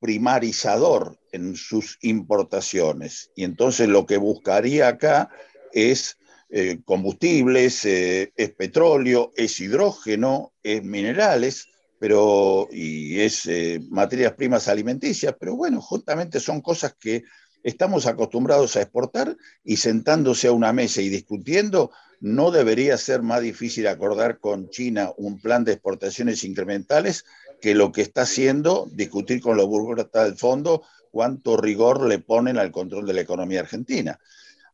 [0.00, 5.28] primarizador en sus importaciones y entonces lo que buscaría acá
[5.72, 6.18] es
[6.48, 11.68] eh, combustibles, eh, es petróleo, es hidrógeno, es minerales,
[11.98, 17.24] pero y es eh, materias primas alimenticias, pero bueno, justamente son cosas que
[17.68, 23.42] estamos acostumbrados a exportar y sentándose a una mesa y discutiendo, no debería ser más
[23.42, 27.24] difícil acordar con China un plan de exportaciones incrementales
[27.60, 32.58] que lo que está haciendo discutir con los burócratas del fondo cuánto rigor le ponen
[32.58, 34.18] al control de la economía argentina.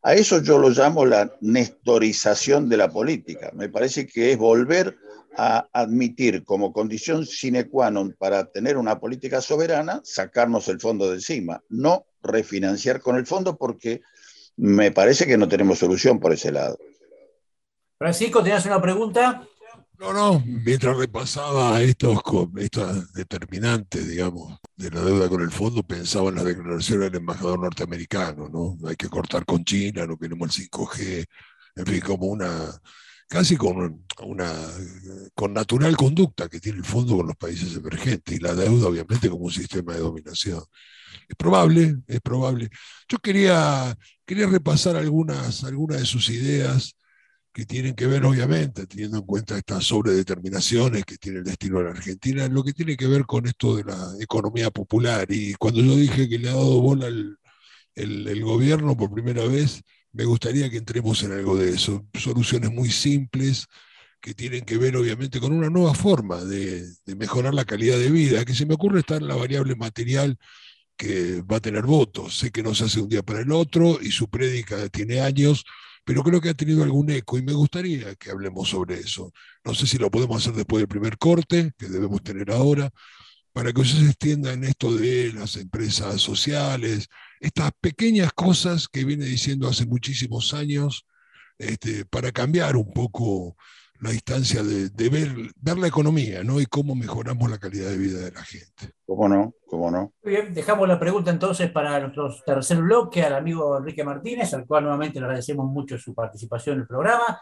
[0.03, 3.51] A eso yo lo llamo la nestorización de la política.
[3.55, 4.97] Me parece que es volver
[5.37, 11.11] a admitir como condición sine qua non para tener una política soberana, sacarnos el fondo
[11.11, 14.03] de encima, no refinanciar con el fondo porque
[14.57, 16.79] me parece que no tenemos solución por ese lado.
[17.99, 19.47] Francisco, ¿tenías una pregunta?
[19.99, 22.19] No, no, mientras repasaba estos,
[22.59, 27.61] estos determinantes, digamos, de la deuda con el fondo, pensaba en la declaración del embajador
[27.61, 28.77] norteamericano, ¿no?
[28.89, 31.27] Hay que cortar con China, no queremos el 5G,
[31.77, 32.71] en fin, como una,
[33.35, 34.53] casi con una
[35.35, 39.29] con natural conducta que tiene el fondo con los países emergentes y la deuda obviamente
[39.29, 40.63] como un sistema de dominación.
[41.29, 42.69] Es probable, es probable.
[43.09, 46.95] Yo quería, quería repasar algunas, algunas de sus ideas
[47.53, 51.85] que tienen que ver, obviamente, teniendo en cuenta estas sobredeterminaciones que tiene el destino de
[51.87, 55.27] la Argentina, lo que tiene que ver con esto de la economía popular.
[55.29, 57.37] Y cuando yo dije que le ha dado bola el,
[57.97, 59.83] el gobierno por primera vez,
[60.15, 62.07] me gustaría que entremos en algo de eso.
[62.15, 63.67] Soluciones muy simples
[64.21, 68.45] que tienen que ver obviamente con una nueva forma de, mejorar la calidad de vida,
[68.45, 70.39] que se me ocurre estar en la variable material
[70.97, 72.39] que va a tener votos.
[72.39, 75.65] Sé que no se hace un día para el otro y su prédica tiene años,
[76.05, 79.33] pero creo que ha tenido algún eco y me gustaría que hablemos sobre eso.
[79.65, 82.91] No sé si lo podemos hacer después del primer corte, que debemos tener ahora,
[83.53, 87.09] para que se extienda en esto de las empresas sociales,
[87.45, 91.07] estas pequeñas cosas que viene diciendo hace muchísimos años,
[91.59, 93.57] este, para cambiar un poco
[94.01, 96.59] la distancia de, ver, ver, la economía ¿no?
[96.59, 98.93] y cómo mejoramos la calidad de vida de la gente.
[99.07, 99.53] ¿Cómo no?
[99.67, 100.15] ¿Cómo no?
[100.23, 104.67] Muy bien, dejamos la pregunta entonces para nuestro tercer bloque al amigo Enrique Martínez, al
[104.67, 107.41] cual nuevamente le agradecemos mucho su participación en el programa.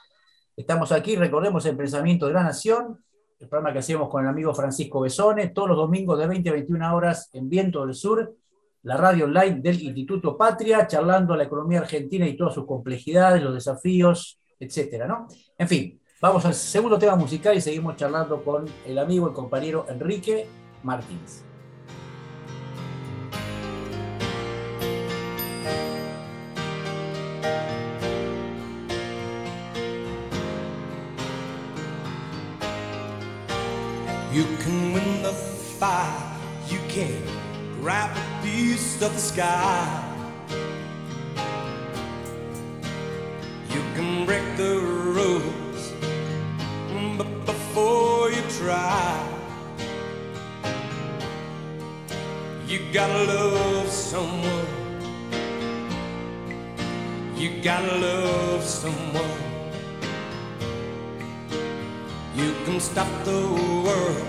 [0.56, 2.98] Estamos aquí, recordemos el pensamiento de la nación,
[3.38, 6.52] el programa que hacemos con el amigo Francisco Besone, todos los domingos de 20 a
[6.54, 8.34] 21 horas en Viento del Sur,
[8.82, 13.54] la radio online del Instituto Patria, charlando la economía argentina y todas sus complejidades, los
[13.54, 15.26] desafíos, etcétera, ¿no?
[15.56, 19.86] En fin, vamos al segundo tema musical y seguimos charlando con el amigo, el compañero
[19.88, 20.46] Enrique
[20.82, 21.51] Martínez.
[38.72, 40.02] Piece of the sky.
[43.68, 44.78] You can break the
[45.18, 45.82] rules,
[47.18, 49.12] but before you try,
[52.66, 54.68] you gotta love someone.
[57.36, 59.40] You gotta love someone.
[62.34, 63.42] You can stop the
[63.84, 64.26] world,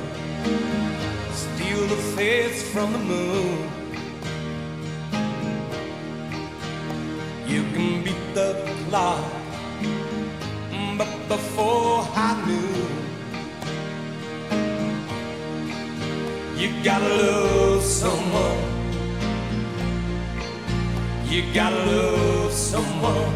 [1.31, 3.72] steal the face from the moon.
[10.69, 13.03] Can beat before I knew.
[16.59, 18.59] You gotta love someone.
[21.27, 23.33] You gotta love someone.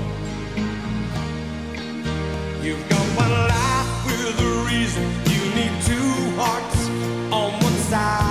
[2.61, 5.03] You've got one life with a reason.
[5.33, 6.89] You need two hearts
[7.31, 8.26] on one side.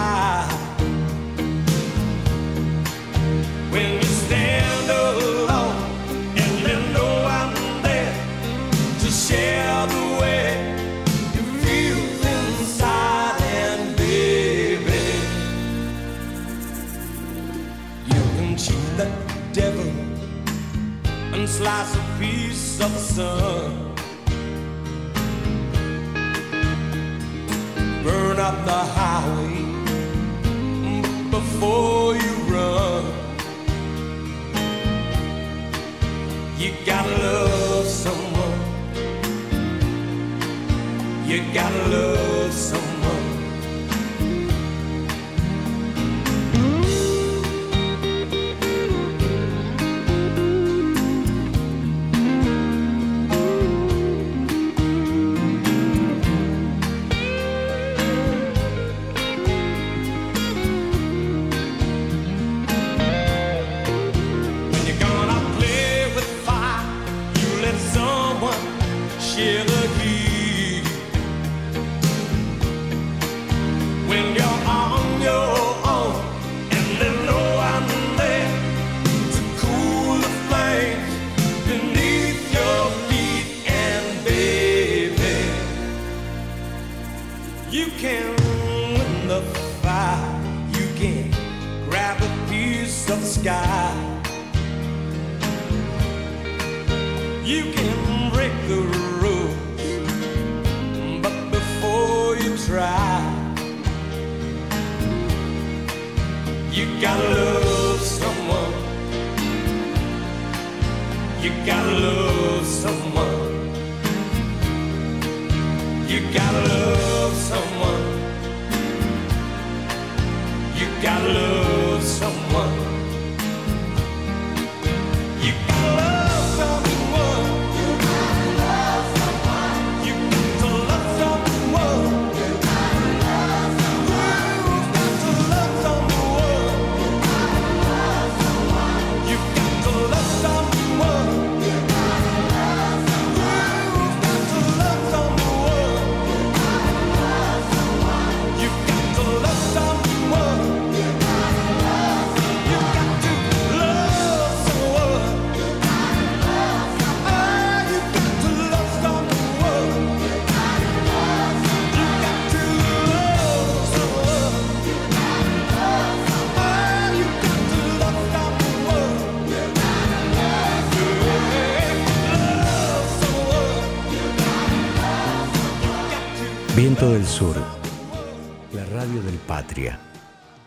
[22.80, 23.94] Of the sun.
[28.04, 29.62] Burn up the highway
[31.30, 33.04] before you run.
[36.58, 38.60] You gotta love someone.
[41.26, 42.95] You gotta love someone.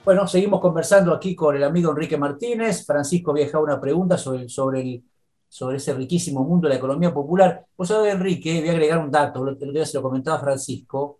[0.10, 2.84] Bueno, seguimos conversando aquí con el amigo Enrique Martínez.
[2.84, 5.04] Francisco dejado una pregunta sobre, sobre, el,
[5.48, 7.63] sobre ese riquísimo mundo de la economía popular.
[7.78, 11.19] Vos sabés, Enrique, voy a agregar un dato, el otro día se lo comentaba Francisco,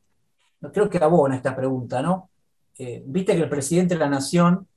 [0.73, 2.32] creo que abona esta pregunta, ¿no?
[2.80, 4.67] Eh, Viste que el presidente de la Nación,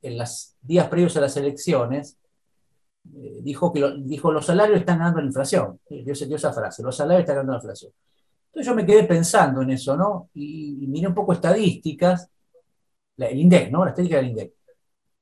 [0.00, 2.16] en los días previos a las elecciones,
[3.14, 5.78] eh, dijo que lo- dijo, los salarios están ganando la inflación.
[5.86, 7.92] Dio, dio esa frase, los salarios están ganando la inflación.
[8.46, 10.30] Entonces yo me quedé pensando en eso, ¿no?
[10.32, 12.30] Y, y miré un poco estadísticas
[13.20, 13.84] la- el INDEC, ¿no?
[13.84, 14.52] La estética del INDEC.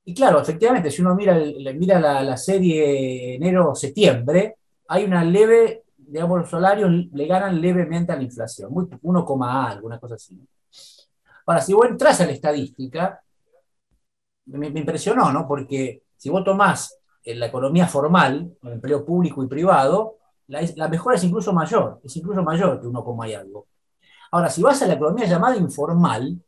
[0.05, 1.35] Y claro, efectivamente, si uno mira,
[1.75, 4.55] mira la, la serie enero-septiembre,
[4.87, 9.69] hay una leve, digamos, los salarios le ganan levemente a la inflación, muy, 1, coma
[9.69, 10.39] algo, una cosa así.
[11.45, 13.21] Ahora, si vos entras a la estadística,
[14.45, 15.47] me, impresionó, ¿no?
[15.47, 21.17] Porque si vos tomás en la economía formal, el empleo público y privado, la, mejora
[21.17, 23.67] es incluso mayor, es incluso mayor que 1, coma y algo.
[24.31, 26.39] Ahora, si vas a la economía llamada informal,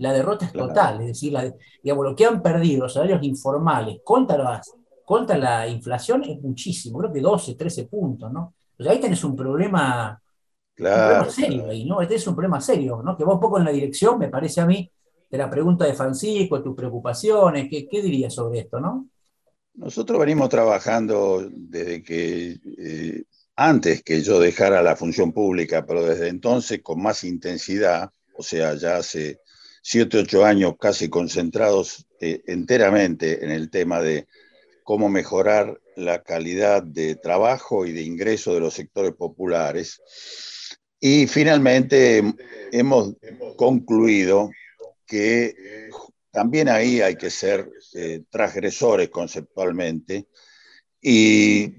[0.00, 0.68] la derrota es Claro.
[0.68, 4.72] total, es decir, la, digamos, lo que han perdido los salarios informales contra, las,
[5.04, 8.54] contra la inflación es muchísimo, creo que 12, 13 puntos, ¿no?
[8.78, 10.22] O sea, ahí tenés un problema, un
[10.76, 11.02] Claro.
[11.04, 12.00] problema serio ahí, ¿no?
[12.02, 13.16] Este es un problema serio, ¿no?
[13.16, 14.90] Que va un poco en la dirección, me parece a mí,
[15.30, 19.08] de la pregunta de Francisco, tus preocupaciones, ¿qué, qué dirías sobre esto, no?
[19.74, 23.24] Nosotros venimos trabajando desde que, eh,
[23.56, 28.74] antes que yo dejara la función pública, pero desde entonces con más intensidad, o sea,
[28.74, 29.40] ya hace
[29.82, 34.26] siete, ocho años casi concentrados eh, enteramente en el tema de
[34.84, 40.00] cómo mejorar la calidad de trabajo y de ingreso de los sectores populares.
[40.98, 42.22] Y finalmente
[42.72, 43.14] hemos
[43.56, 44.50] concluido
[45.06, 45.54] que
[46.30, 50.26] también ahí hay que ser eh, transgresores conceptualmente
[51.00, 51.72] y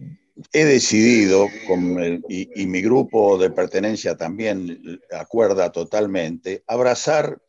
[0.52, 1.48] he decidido,
[2.28, 7.40] y mi grupo de pertenencia también acuerda totalmente, abrazar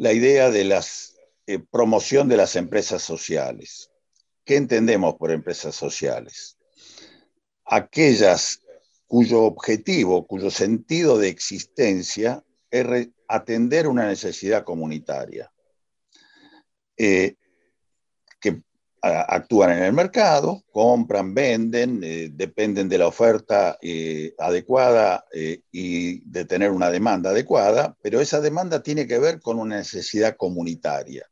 [0.00, 0.82] la idea de la
[1.70, 3.90] promoción de las empresas sociales.
[4.46, 6.56] ¿Qué entendemos por empresas sociales?
[7.66, 8.62] Aquellas
[9.06, 15.52] cuyo objetivo, cuyo sentido de existencia es atender una necesidad comunitaria.
[16.96, 17.34] Eh,
[19.02, 26.20] actúan en el mercado, compran, venden, eh, dependen de la oferta eh, adecuada eh, y
[26.30, 31.26] de tener una demanda adecuada, pero esa demanda tiene que ver con una necesidad comunitaria.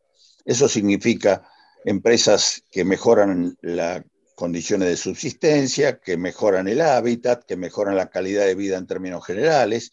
[0.45, 1.47] Eso significa
[1.85, 4.03] empresas que mejoran las
[4.35, 9.27] condiciones de subsistencia, que mejoran el hábitat, que mejoran la calidad de vida en términos
[9.27, 9.93] generales,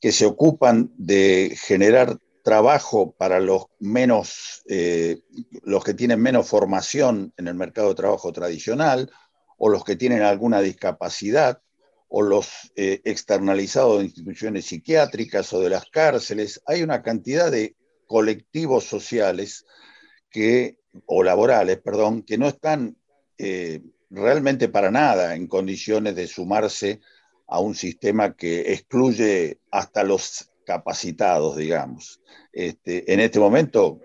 [0.00, 5.20] que se ocupan de generar trabajo para los menos, eh,
[5.62, 9.10] los que tienen menos formación en el mercado de trabajo tradicional,
[9.58, 11.60] o los que tienen alguna discapacidad,
[12.08, 16.60] o los eh, externalizados de instituciones psiquiátricas o de las cárceles.
[16.66, 17.76] Hay una cantidad de
[18.06, 19.64] colectivos sociales
[20.30, 22.96] que, o laborales, perdón, que no están
[23.38, 23.80] eh,
[24.10, 27.00] realmente para nada en condiciones de sumarse
[27.46, 32.20] a un sistema que excluye hasta los capacitados, digamos.
[32.52, 34.00] Este, en este momento,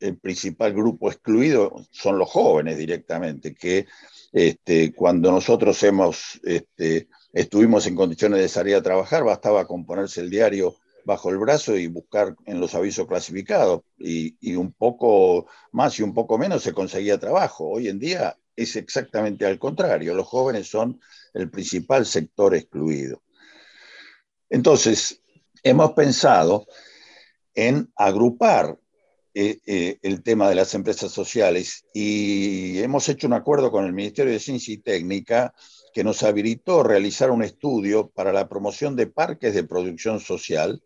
[0.00, 3.86] el, principal grupo excluido son los jóvenes directamente, que
[4.32, 10.20] este, cuando nosotros hemos, este, estuvimos en condiciones de salir a trabajar, bastaba con ponerse
[10.20, 15.46] el diario bajo el brazo y buscar en los avisos clasificados, y, y un poco
[15.72, 17.68] más y un poco menos se conseguía trabajo.
[17.68, 21.00] Hoy en día es exactamente al contrario, los jóvenes son
[21.32, 23.22] el principal sector excluido.
[24.50, 25.19] Entonces,
[25.62, 26.66] hemos pensado
[27.54, 28.78] en agrupar
[29.32, 33.92] eh, eh, el tema de las empresas sociales y hemos hecho un acuerdo con el
[33.92, 35.54] Ministerio de Ciencia y Técnica
[35.94, 40.82] que nos habilitó realizar un estudio para la promoción de parques de producción social,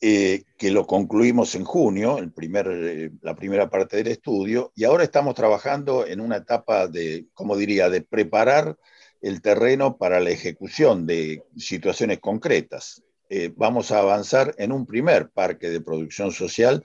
[0.00, 5.04] eh, que lo concluimos en junio, el primer, la primera parte del estudio, y ahora
[5.04, 8.76] estamos trabajando en una etapa de, como diría, de preparar
[9.20, 13.02] el terreno para la ejecución de situaciones concretas.
[13.32, 16.84] Eh, vamos a avanzar en un primer parque de producción social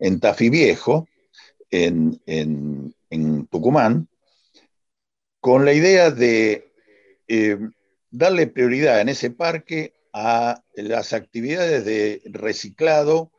[0.00, 1.08] en Tafí Viejo,
[1.70, 4.08] en, en, Tucumán,
[5.38, 6.72] con la idea de
[7.28, 7.56] eh,
[8.10, 13.30] darle prioridad en ese parque a las actividades de reciclado,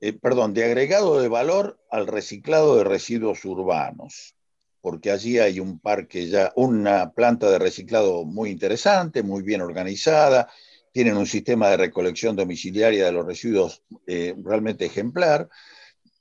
[0.00, 4.36] eh, perdón, de agregado de valor al reciclado de residuos urbanos,
[4.80, 10.48] porque allí hay un parque ya, una planta de reciclado muy interesante, muy bien organizada,
[10.98, 15.48] tienen un sistema de recolección domiciliaria de los residuos eh, realmente ejemplar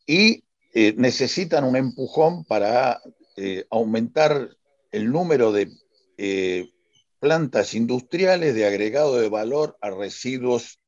[0.05, 3.01] y eh, necesitan un empujón para
[3.38, 4.55] eh, aumentar
[4.91, 5.71] el número de
[7.19, 10.80] plantas industriales de agregado de valor a residuos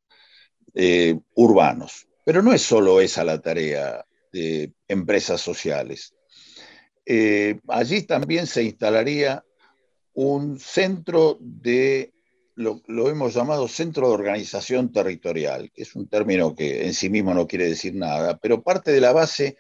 [1.34, 2.08] urbanos.
[2.24, 6.14] Pero no es solo esa la tarea de empresas sociales.
[7.68, 9.44] Allí también se instalaría
[10.14, 12.14] un centro de,
[12.60, 17.34] lo, hemos llamado centro de organización territorial, que es un término que en sí mismo
[17.34, 19.56] no quiere decir nada, pero parte de la base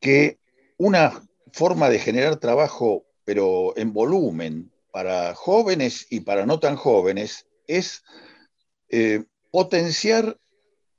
[0.00, 0.38] que
[0.78, 1.22] una
[1.52, 8.02] forma de generar trabajo, pero en volumen, para jóvenes y para no tan jóvenes, es
[8.88, 10.38] eh, potenciar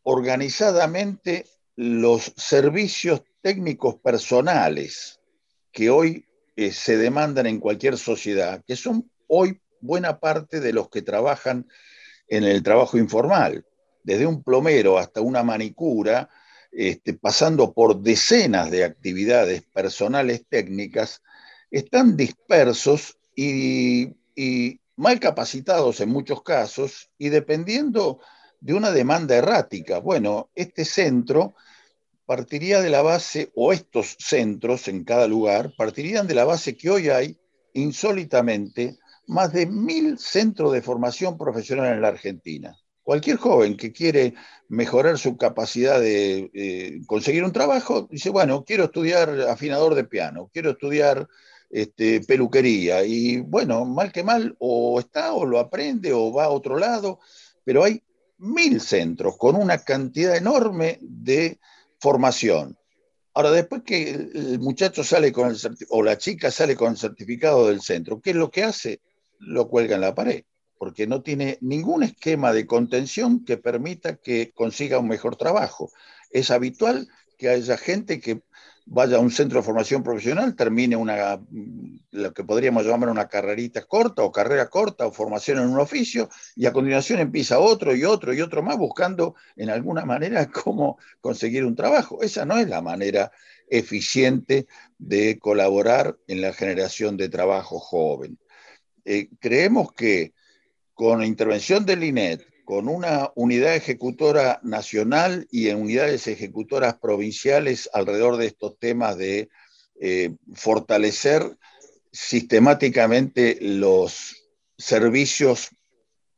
[0.03, 5.19] organizadamente los servicios técnicos personales
[5.71, 10.89] que hoy eh, se demandan en cualquier sociedad, que son hoy buena parte de los
[10.89, 11.67] que trabajan
[12.27, 13.65] en el trabajo informal,
[14.03, 16.29] desde un plomero hasta una manicura,
[16.71, 21.21] este, pasando por decenas de actividades personales técnicas,
[21.71, 28.21] están dispersos y, y, mal capacitados en muchos casos y dependiendo
[28.61, 29.99] de una demanda errática.
[29.99, 31.53] Bueno, este centro
[32.25, 36.89] partiría de la base, o estos centros en cada lugar, partirían de la base que
[36.89, 37.37] hoy hay,
[37.73, 38.97] insólitamente,
[39.27, 42.77] más de mil centros de formación profesional en la Argentina.
[43.03, 44.33] Cualquier joven que quiere
[44.67, 50.49] mejorar su capacidad de eh, conseguir un trabajo, dice, bueno, quiero estudiar afinador de piano,
[50.51, 51.27] quiero estudiar
[51.69, 56.49] este, peluquería, y bueno, mal que mal, o está o lo aprende o va a
[56.49, 57.19] otro lado,
[57.63, 58.01] pero hay
[58.37, 61.59] mil centros con una cantidad enorme de
[61.99, 62.77] formación.
[63.33, 65.57] Ahora, después que el, muchacho sale con el
[65.89, 69.01] o la chica sale con el certificado del centro, ¿qué es lo que hace?
[69.39, 70.43] Lo cuelga en la pared,
[70.77, 75.91] porque no tiene ningún esquema de contención que permita que consiga un mejor trabajo.
[76.29, 77.07] Es habitual
[77.37, 78.41] que haya gente que
[78.85, 83.27] vaya a un centro de formación profesional, termine una, mm, lo que podríamos llamar una
[83.27, 87.95] carrerita corta o carrera corta o formación en un oficio, y a continuación empieza otro
[87.95, 92.21] y otro y otro más buscando en alguna manera cómo conseguir un trabajo.
[92.21, 93.31] Esa no es la manera
[93.67, 94.67] eficiente
[94.99, 98.37] de colaborar en la generación de trabajo joven.
[99.05, 100.33] Eh, creemos que
[100.93, 107.89] con la intervención del INET, con una unidad ejecutora nacional y en unidades ejecutoras provinciales
[107.93, 109.49] alrededor de estos temas de
[110.01, 111.57] eh, fortalecer
[112.11, 114.47] sistemáticamente los
[114.77, 115.69] servicios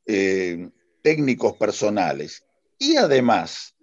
[0.05, 0.69] eh,
[1.01, 2.43] técnicos personales.
[2.77, 3.75] Y además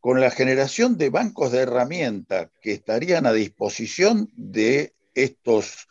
[0.00, 5.88] con la generación de bancos de herramientas que estarían a disposición de estos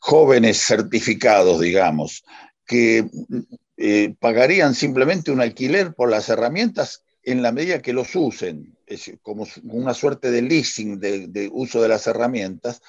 [0.00, 2.24] jóvenes certificados, digamos,
[2.66, 3.06] que
[3.76, 8.76] eh, pagarían simplemente un alquiler por las herramientas en la medida que los usen,
[9.22, 12.80] como una suerte de leasing de, de uso de las herramientas,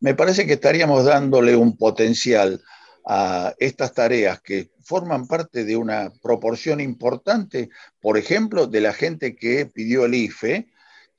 [0.00, 2.62] me parece que estaríamos dándole un potencial
[3.04, 7.68] a estas tareas que forman parte de una proporción importante,
[8.00, 10.68] por ejemplo, de la gente que pidió el IFE,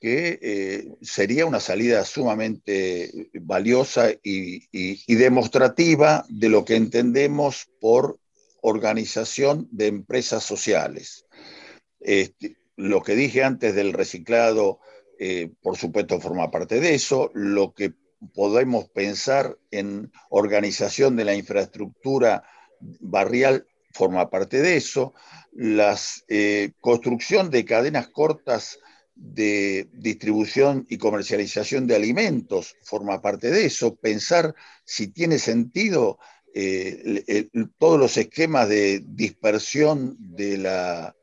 [0.02, 8.18] que eh, sería una salida sumamente valiosa y, y, demostrativa de lo que entendemos por
[8.62, 11.24] organización de empresas sociales.
[12.00, 14.80] Este, lo que dije antes del reciclado,
[15.20, 17.30] eh, por supuesto, forma parte de eso.
[17.32, 17.92] Lo que
[18.34, 22.42] podemos pensar en organización de la infraestructura
[22.80, 25.14] barrial forma parte de eso.
[25.52, 25.96] La
[26.26, 28.80] eh, construcción de cadenas cortas
[29.22, 33.94] de distribución y comercialización de alimentos forma parte de eso.
[33.94, 34.54] Pensar
[34.84, 36.18] si tiene sentido
[36.54, 37.48] eh,
[37.78, 41.14] todos los esquemas de dispersión de la,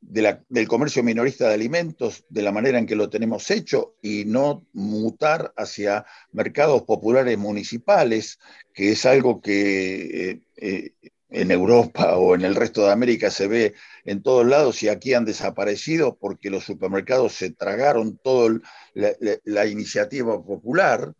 [0.00, 3.94] de la, del comercio minorista de alimentos de la manera en que lo tenemos hecho
[4.02, 8.38] y no mutar hacia mercados populares municipales,
[8.74, 10.92] que es algo que eh, eh,
[11.34, 13.74] en Europa o en el resto de América se ve
[14.04, 18.60] en todos lados y aquí han desaparecido porque los supermercados se tragaron toda
[18.94, 21.12] la, iniciativa popular.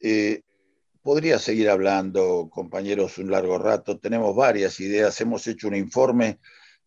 [0.00, 0.42] Eh,
[1.02, 3.98] podría seguir hablando, compañeros, un largo rato.
[3.98, 5.20] Tenemos varias ideas.
[5.20, 6.38] Hemos hecho un informe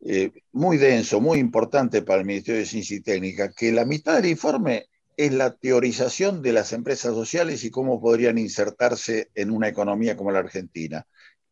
[0.01, 4.15] eh, muy denso, muy importante para el Ministerio de Ciencia y Técnica, que la mitad
[4.15, 4.87] del informe
[5.17, 10.31] es la teorización de las empresas sociales y cómo podrían insertarse en una economía como
[10.31, 11.05] la Argentina.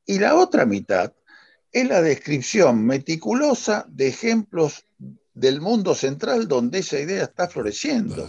[0.07, 1.11] Y la otra mitad
[1.71, 4.85] es la descripción meticulosa de ejemplos
[5.33, 8.27] del mundo central donde esa idea está floreciendo.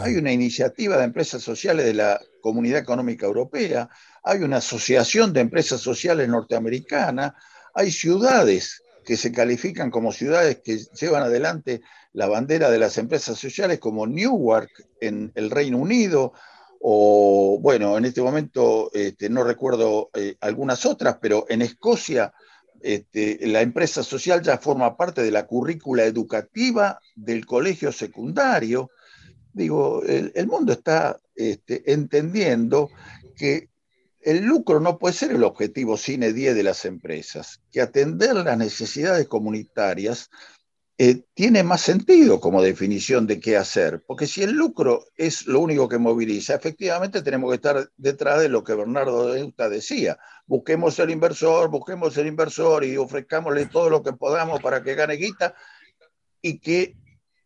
[0.00, 3.88] Hay una iniciativa de empresas sociales de la Comunidad Económica Europea,
[4.22, 7.34] hay una asociación de empresas sociales norteamericana,
[7.74, 13.38] hay ciudades que se califican como ciudades que llevan adelante la bandera de las empresas
[13.38, 14.70] sociales, como Newark
[15.00, 16.34] en el Reino Unido,
[16.86, 22.34] o bueno, en este momento este, no recuerdo eh, algunas otras, pero en Escocia
[22.82, 28.90] este, la empresa social ya forma parte de la currícula educativa del colegio secundario.
[29.54, 32.90] Digo, el, mundo está este, entendiendo
[33.34, 33.70] que
[34.20, 38.58] el lucro no puede ser el objetivo sine die de las empresas, que atender las
[38.58, 40.28] necesidades comunitarias
[40.96, 45.60] eh, tiene más sentido como definición de qué hacer, porque si el lucro es lo
[45.60, 50.18] único que moviliza, efectivamente tenemos que estar detrás de lo que Bernardo de Eusta decía,
[50.46, 55.14] busquemos el inversor, busquemos el inversor y ofrezcámosle todo lo que podamos para que gane
[55.14, 55.54] guita,
[56.40, 56.96] y que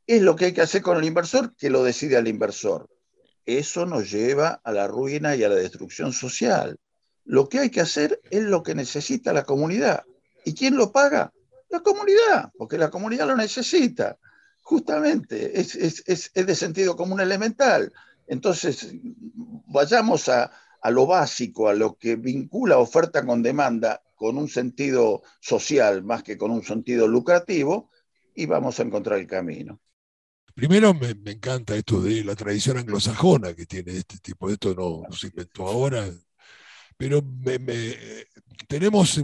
[0.06, 2.88] es lo que hay que hacer con el inversor, que lo decide el inversor
[3.48, 6.78] eso nos lleva a la ruina y a la destrucción social.
[7.24, 10.04] Lo que hay que hacer es lo que necesita la comunidad.
[10.44, 11.32] ¿Y quién lo paga?
[11.70, 14.18] La comunidad, porque la comunidad lo necesita.
[14.62, 17.92] Justamente, es, es, es, es de sentido común elemental.
[18.26, 18.94] Entonces,
[19.66, 20.50] vayamos a,
[20.80, 26.22] a lo básico, a lo que vincula oferta con demanda con un sentido social más
[26.22, 27.90] que con un sentido lucrativo
[28.34, 29.80] y vamos a encontrar el camino.
[30.54, 35.14] Primero me, encanta esto de la tradición anglosajona que tiene este tipo, esto no, no
[35.14, 36.10] se inventó ahora,
[36.96, 37.22] pero
[38.66, 39.22] tenemos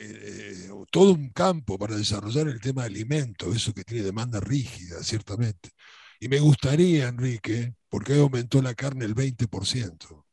[0.00, 5.02] eh, todo un campo para desarrollar el tema de alimentos, eso que tiene demanda rígida,
[5.02, 5.70] ciertamente.
[6.18, 10.24] Y me gustaría, Enrique, porque aumentó la carne el 20%,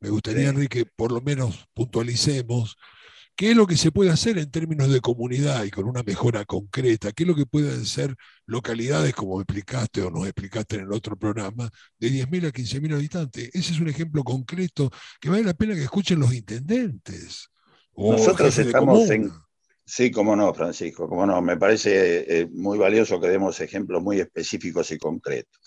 [0.00, 0.48] me gustaría, sí.
[0.48, 2.76] Enrique, por lo menos puntualicemos
[3.38, 6.44] ¿Qué es lo que se puede hacer en términos de comunidad y con una mejora
[6.44, 7.12] concreta?
[7.12, 8.16] ¿Qué es lo que pueden ser
[8.46, 13.48] localidades, como explicaste o nos explicaste en el otro programa, de 10.000 a 15.000 habitantes?
[13.52, 14.90] Ese es un ejemplo concreto
[15.20, 17.48] que vale la pena que escuchen los intendentes.
[18.00, 19.30] O Nosotros estamos en-
[19.90, 21.40] Sí, cómo no, Francisco, cómo no.
[21.40, 25.58] Me parece eh, muy valioso que demos ejemplos muy específicos y concretos.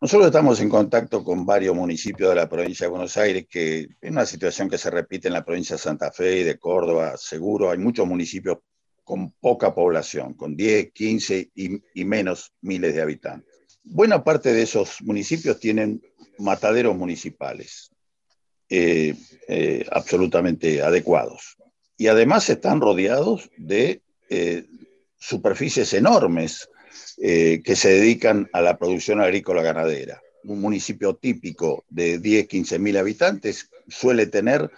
[0.00, 4.10] Nosotros estamos en contacto con varios municipios de la provincia de Buenos Aires, que es
[4.12, 7.68] una situación que se repite en la provincia de Santa Fe y de Córdoba, seguro.
[7.72, 8.58] Hay muchos municipios
[9.02, 13.80] con poca población, con 10, 15 y, y menos miles de habitantes.
[13.82, 16.00] Buena parte de esos municipios tienen
[16.38, 17.90] mataderos municipales
[18.68, 19.16] eh,
[19.48, 21.56] eh, absolutamente adecuados
[21.96, 24.66] y además están rodeados de eh,
[25.16, 26.68] superficies enormes
[27.18, 30.20] eh, que se dedican a la producción agrícola ganadera.
[30.44, 34.70] Un municipio típico de 10, 15 mil habitantes suele tener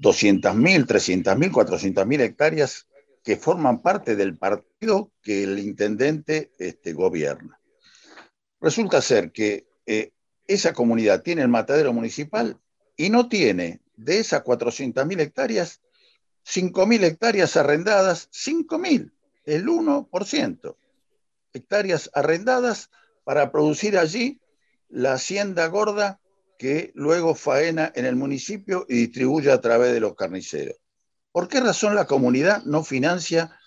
[0.00, 2.86] 200 mil, 300 mil, 400 mil hectáreas
[3.22, 7.58] que forman parte del partido que el intendente este, gobierna.
[8.60, 10.12] Resulta ser que eh,
[10.46, 12.58] esa comunidad tiene el matadero municipal
[12.96, 15.80] y no tiene de esas 400 mil hectáreas
[16.46, 19.12] 5.000 hectáreas arrendadas, 5.000,
[19.44, 20.76] el 1%.
[21.52, 22.90] Hectáreas arrendadas
[23.24, 24.40] para producir allí
[24.88, 26.20] la hacienda gorda
[26.58, 30.76] que luego faena en el municipio y distribuye a través de los carniceros.
[31.32, 33.58] ¿Por qué razón la comunidad no financia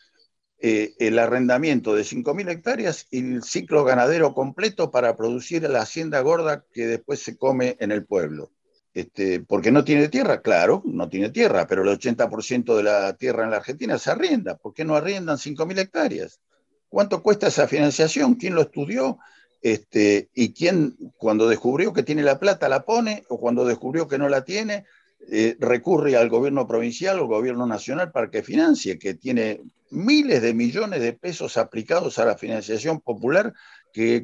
[0.60, 6.22] eh, el arrendamiento de 5.000 hectáreas y el ciclo ganadero completo para producir la hacienda
[6.22, 8.52] gorda que después se come en el pueblo?
[8.98, 13.44] Este, porque no tiene tierra, claro, no tiene tierra, pero el 80% de la tierra
[13.44, 14.58] en la Argentina se arrienda.
[14.58, 16.42] ¿Por qué no arriendan 5.000 hectáreas?
[16.90, 18.34] ¿Cuánto cuesta esa financiación?
[18.34, 19.20] ¿Quién lo estudió?
[19.62, 23.24] Este, ¿Y quién, cuando descubrió que tiene la plata, la pone?
[23.30, 24.86] ¿O cuando descubrió que no la tiene,
[25.30, 30.56] eh, recurre al gobierno provincial o gobierno nacional para que financie, que tiene miles de
[30.56, 33.54] millones de pesos aplicados a la financiación popular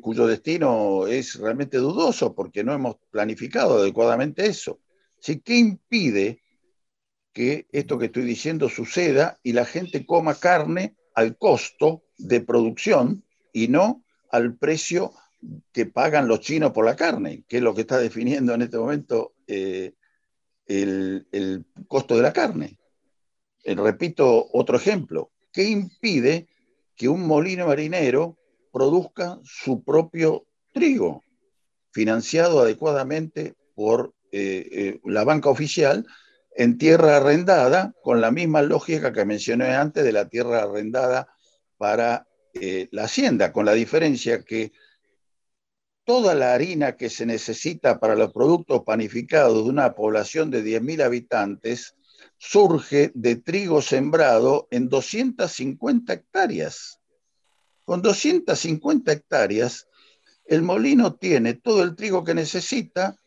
[0.01, 4.79] cuyo destino es realmente dudoso porque no hemos planificado adecuadamente eso.
[5.19, 5.39] ¿Sí?
[5.39, 6.41] ¿Qué impide
[7.31, 13.23] que esto que estoy diciendo suceda y la gente coma carne al costo de producción
[13.51, 15.13] y no al precio
[15.71, 18.77] que pagan los chinos por la carne, que es lo que está definiendo en este
[18.77, 19.93] momento eh,
[20.67, 22.77] el, el, costo de la carne?
[23.63, 25.31] Eh, repito otro ejemplo.
[25.51, 26.47] ¿Qué impide
[26.95, 28.37] que un molino marinero
[28.73, 31.23] produzca su propio trigo,
[31.91, 36.05] financiado adecuadamente por eh, eh, la banca oficial
[36.55, 41.27] en tierra arrendada, con la misma lógica que mencioné antes de la tierra arrendada
[41.77, 44.71] para eh, la hacienda, con la diferencia que
[46.03, 51.03] toda la harina que se necesita para los productos panificados de una población de 10.000
[51.03, 51.95] habitantes
[52.39, 56.99] surge de trigo sembrado en 250 hectáreas.
[57.85, 59.87] Con 250 hectáreas,
[60.45, 63.17] el molino tiene todo el trigo que necesita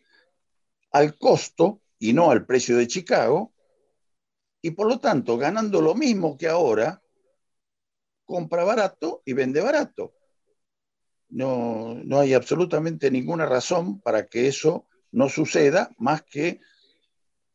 [0.93, 3.53] al costo y no al precio de Chicago,
[4.63, 7.03] y por lo tanto, ganando lo mismo que ahora,
[8.25, 10.15] compra barato y vende barato.
[11.29, 16.61] No, no hay absolutamente ninguna razón para que eso no suceda más que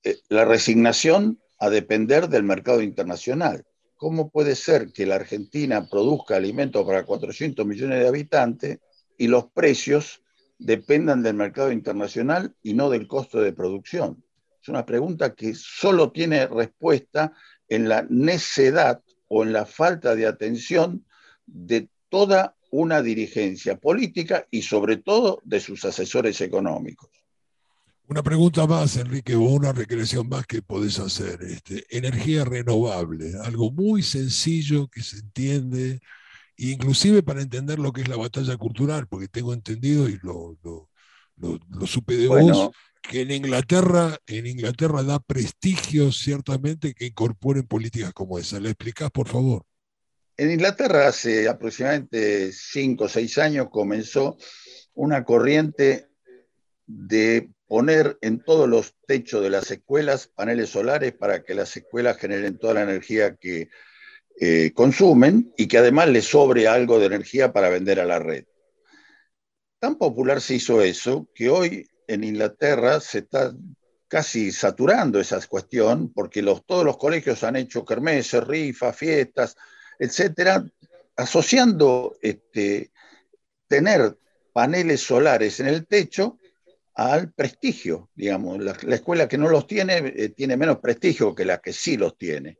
[0.04, 3.66] eh, la resignación a depender del mercado internacional.
[4.02, 8.80] ¿Cómo puede ser que la Argentina produzca alimentos para 400 millones de habitantes
[9.16, 10.24] y los precios
[10.58, 14.26] dependan del mercado internacional y no del costo de producción?
[14.60, 17.34] Es una pregunta que solo tiene respuesta
[17.70, 21.06] en la necedad o en la falta de atención
[21.46, 27.21] de toda una dirigencia política y sobre todo de sus asesores económicos.
[28.12, 31.42] Una pregunta más, Enrique, o una recreación más que podés hacer.
[31.44, 36.02] Este, energía renovable, algo muy sencillo que se entiende,
[36.58, 40.90] inclusive para entender lo que es la batalla cultural, porque tengo entendido y lo, lo,
[41.38, 47.06] lo, lo supe de bueno, vos, que en Inglaterra, en Inglaterra da prestigio ciertamente que
[47.06, 48.60] incorporen políticas como esa.
[48.60, 49.64] ¿Le explicás, por favor?
[50.36, 54.36] En Inglaterra hace aproximadamente cinco o seis años comenzó
[54.96, 56.10] una corriente
[56.86, 62.18] de poner en todos los techos de las escuelas paneles solares para que las escuelas
[62.18, 63.70] generen toda la energía que
[64.42, 68.44] eh, consumen y que además les sobre algo de energía para vender a la red.
[69.80, 73.56] Tan popular se hizo eso que hoy en Inglaterra se está
[74.10, 79.56] casi saturando esa cuestión porque todos los colegios han hecho kermeses, rifas, fiestas,
[79.98, 80.62] etcétera,
[81.16, 82.92] asociando este,
[83.70, 84.18] tener
[84.52, 86.38] paneles solares en el techo
[86.96, 88.60] al prestigio, digamos.
[88.60, 91.98] La, la escuela que no los tiene eh, tiene menos prestigio que la que sí
[91.98, 92.60] los tiene.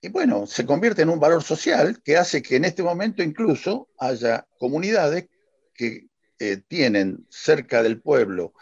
[0.00, 3.88] y bueno, se convierte en un valor social que hace que en este momento incluso
[3.98, 5.28] haya comunidades
[5.72, 6.08] que
[6.38, 8.52] eh, tienen cerca del pueblo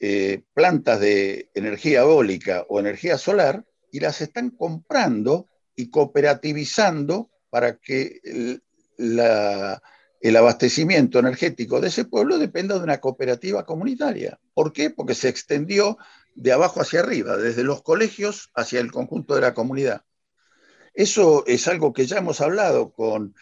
[0.00, 7.78] eh, plantas de energía eólica o energía solar y las están comprando y cooperativizando para
[7.78, 8.20] que
[8.98, 9.82] la-
[10.24, 14.40] el abastecimiento energético de ese pueblo dependa de una cooperativa comunitaria.
[14.54, 14.88] ¿Por qué?
[14.88, 15.98] Porque se extendió
[16.34, 20.00] de abajo hacia arriba, desde los colegios hacia el conjunto de la comunidad.
[20.94, 23.34] Eso es algo que ya hemos hablado con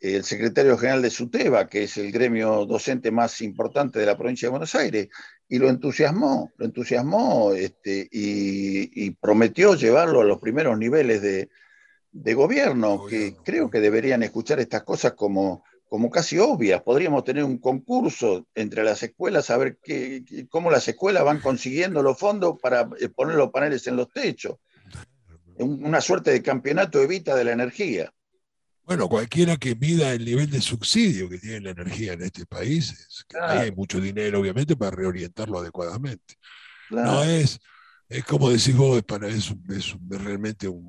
[0.00, 4.46] el secretario general de SUTEBA, que es el gremio docente más importante de la provincia
[4.46, 5.08] de Buenos Aires,
[5.46, 11.50] y lo entusiasmó, lo entusiasmó este, y, y prometió llevarlo a los primeros niveles de,
[12.12, 16.82] de gobierno, que creo que deberían escuchar estas cosas como, como casi obvias.
[16.82, 22.00] Podríamos tener un concurso entre las escuelas a ver qué, cómo las escuelas van consiguiendo
[22.02, 24.56] los fondos para eh, poner los paneles en los techos.
[25.56, 28.14] Un- Una suerte de campeonato evita de la energía.
[28.84, 32.90] Bueno, cualquiera que mida el nivel de subsidio que tiene la energía en este país,
[32.92, 33.60] es que Claro.
[33.60, 36.34] hay mucho dinero, obviamente, para reorientarlo adecuadamente.
[36.88, 37.10] Claro.
[37.12, 37.58] No es,
[38.10, 39.54] es como decís vos, es, para, es,
[40.10, 40.86] realmente un,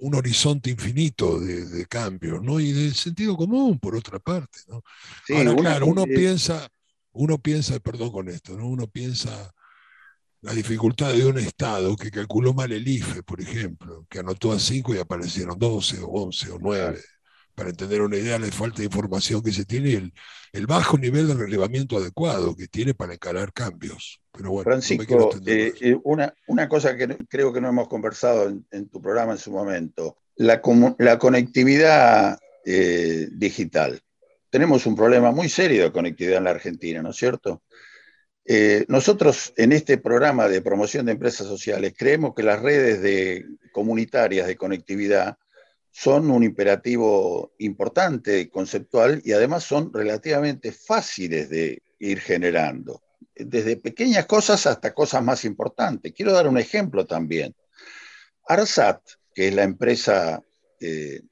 [0.00, 2.60] un- horizonte infinito de, de cambios, ¿no?
[2.60, 4.82] Y de sentido común, por otra parte, ¿no?
[5.26, 6.68] Sí, Ahora, claro, uno eh, piensa,
[7.12, 8.68] uno piensa, perdón con esto, ¿no?
[8.68, 9.52] Uno piensa
[10.42, 14.58] la dificultad de un Estado que calculó mal el IFE, por ejemplo, que anotó a
[14.58, 17.00] 5 y aparecieron 12 o 11 o 9.
[17.60, 20.14] Para entender una idea de la falta de información que se tiene y el,
[20.54, 24.22] el bajo nivel de relevamiento adecuado que tiene para encarar cambios.
[24.32, 28.64] Pero bueno, Francisco, eh, eh, una, una cosa que creo que no hemos conversado en,
[28.70, 34.00] en tu programa en su momento, la, conectividad eh, digital.
[34.48, 37.62] Tenemos un problema muy serio de conectividad en la Argentina, ¿no es cierto?
[38.46, 43.44] Eh, nosotros en este programa de promoción de empresas sociales creemos que las redes de,
[43.70, 45.36] comunitarias de conectividad
[45.90, 53.02] son un imperativo importante, conceptual, y además son relativamente fáciles de ir generando
[53.44, 56.12] desde pequeñas cosas hasta cosas más importantes.
[56.12, 57.54] Quiero dar un ejemplo también.
[58.46, 59.00] ARSAT,
[59.34, 60.42] que es la empresa
[60.80, 61.22] eh,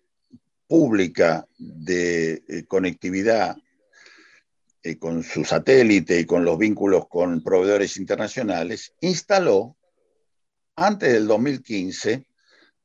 [0.67, 3.57] pública de eh, conectividad
[4.83, 9.77] eh, con su satélite y con los vínculos con proveedores internacionales, instaló
[10.77, 12.25] antes del 2015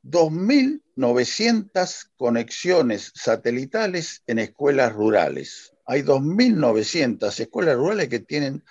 [0.03, 5.73] 2.900 conexiones satelitales en escuelas rurales.
[5.85, 8.63] Hay 2.900 escuelas rurales que tienen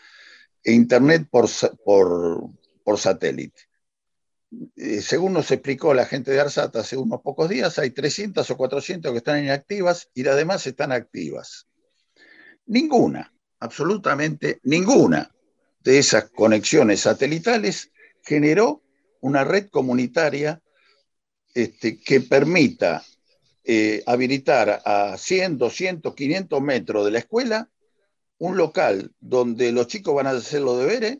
[0.64, 1.49] Internet por,
[1.85, 2.51] por,
[2.85, 3.62] por satélite.
[4.76, 8.57] Eh, según nos explicó la gente de ARSAT hace unos pocos días, hay 300 o
[8.57, 11.66] 400 que están inactivas y las demás están activas.
[12.66, 15.35] Ninguna, absolutamente ninguna
[15.80, 17.91] de esas conexiones satelitales
[18.22, 18.83] generó
[19.20, 20.62] una red comunitaria
[21.55, 23.05] este, que permita
[23.64, 27.68] eh, habilitar a 100, 200, 500 metros de la escuela
[28.42, 31.18] un local donde los chicos van a hacer los deberes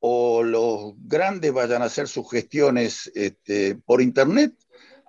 [0.00, 4.54] o los grandes vayan a hacer sus gestiones este, por internet,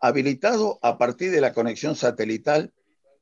[0.01, 2.73] habilitado a partir de la conexión satelital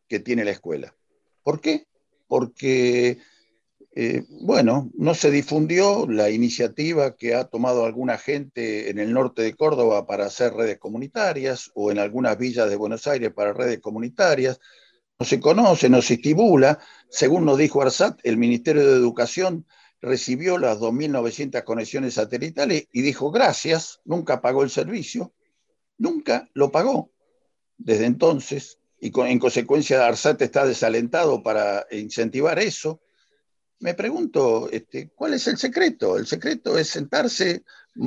[0.07, 0.95] que tiene la escuela.
[1.43, 1.85] ¿Por qué?
[2.27, 3.19] Porque,
[3.95, 9.43] eh, bueno, no se difundió la iniciativa que ha tomado alguna gente en el norte
[9.43, 13.79] de Córdoba para hacer redes comunitarias o en algunas villas de Buenos Aires para redes
[13.79, 14.59] comunitarias.
[15.19, 16.79] No se conoce, no se estipula.
[17.09, 19.67] Según nos dijo Arsat, el Ministerio de Educación
[20.01, 25.33] recibió las 2.900 conexiones satelitales y dijo gracias, nunca pagó el servicio,
[25.97, 27.11] nunca lo pagó
[27.77, 33.03] desde entonces, y en consecuencia Arsat está desalentado para incentivar eso.
[33.84, 36.17] Me pregunto, este, ¿cuál es el secreto?
[36.17, 37.65] El secreto es sentarse,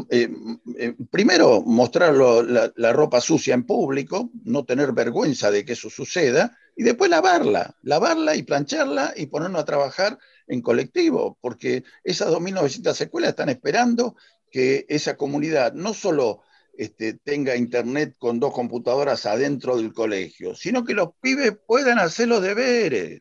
[0.09, 0.31] eh,
[0.79, 6.57] eh, primero mostrar la, ropa sucia en público, no tener vergüenza de que eso suceda,
[6.75, 12.99] y después lavarla, lavarla y plancharla y ponernos a trabajar en colectivo, porque esas 2.900
[12.99, 14.17] escuelas están esperando
[14.51, 16.41] que esa comunidad no solo
[16.79, 22.29] este, tenga internet con dos computadoras adentro del colegio, sino que los pibes puedan hacer
[22.29, 23.21] los deberes,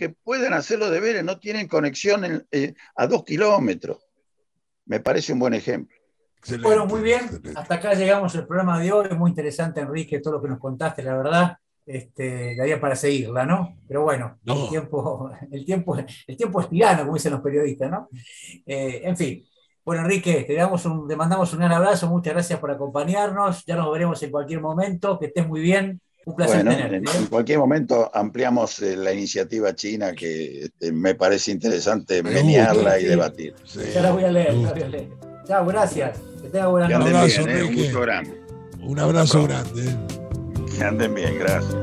[0.00, 3.98] que puedan hacer los deberes, no tienen conexión en- eh, a dos kilómetros.
[4.86, 5.96] Me parece un buen ejemplo.
[6.38, 7.20] Excelente, Bueno, muy bien.
[7.24, 7.52] excelente.
[7.54, 9.08] Hasta acá llegamos el programa de hoy.
[9.10, 11.56] Muy interesante, Enrique, todo lo que nos contaste, la verdad.
[11.86, 13.76] Este, daría para seguirla, ¿no?
[13.88, 14.64] Pero bueno, No.
[14.64, 15.96] el, tiempo, el, tiempo,
[16.26, 18.08] el tiempo es tirano, como dicen los periodistas, ¿no?
[18.66, 19.44] Eh, en fin.
[19.84, 22.06] Bueno, Enrique, te, damos un, te mandamos un gran abrazo.
[22.08, 23.64] Muchas gracias por acompañarnos.
[23.66, 25.18] Ya nos veremos en cualquier momento.
[25.18, 26.00] Que estés muy bien.
[26.26, 26.96] Un placer Bueno, tenerte.
[26.96, 27.26] en, ¿eh?
[27.30, 33.04] cualquier momento ampliamos eh, la iniciativa china que este, me parece interesante Me menearla y
[33.04, 33.54] debatir.
[33.64, 35.08] Sí, Ya la voy a leer, la voy a leer.
[35.46, 36.18] Chao, gracias.
[36.42, 37.40] Que tenga buena Que Un anden noche.
[37.40, 37.94] abrazo, bien, ¿eh?
[37.94, 38.40] Un grande.
[38.82, 39.96] Un abrazo grande.
[40.76, 41.74] Que anden bien, gracias.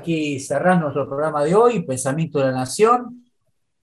[0.00, 3.24] Aquí cerrando nuestro programa de hoy, Pensamiento de la Nación,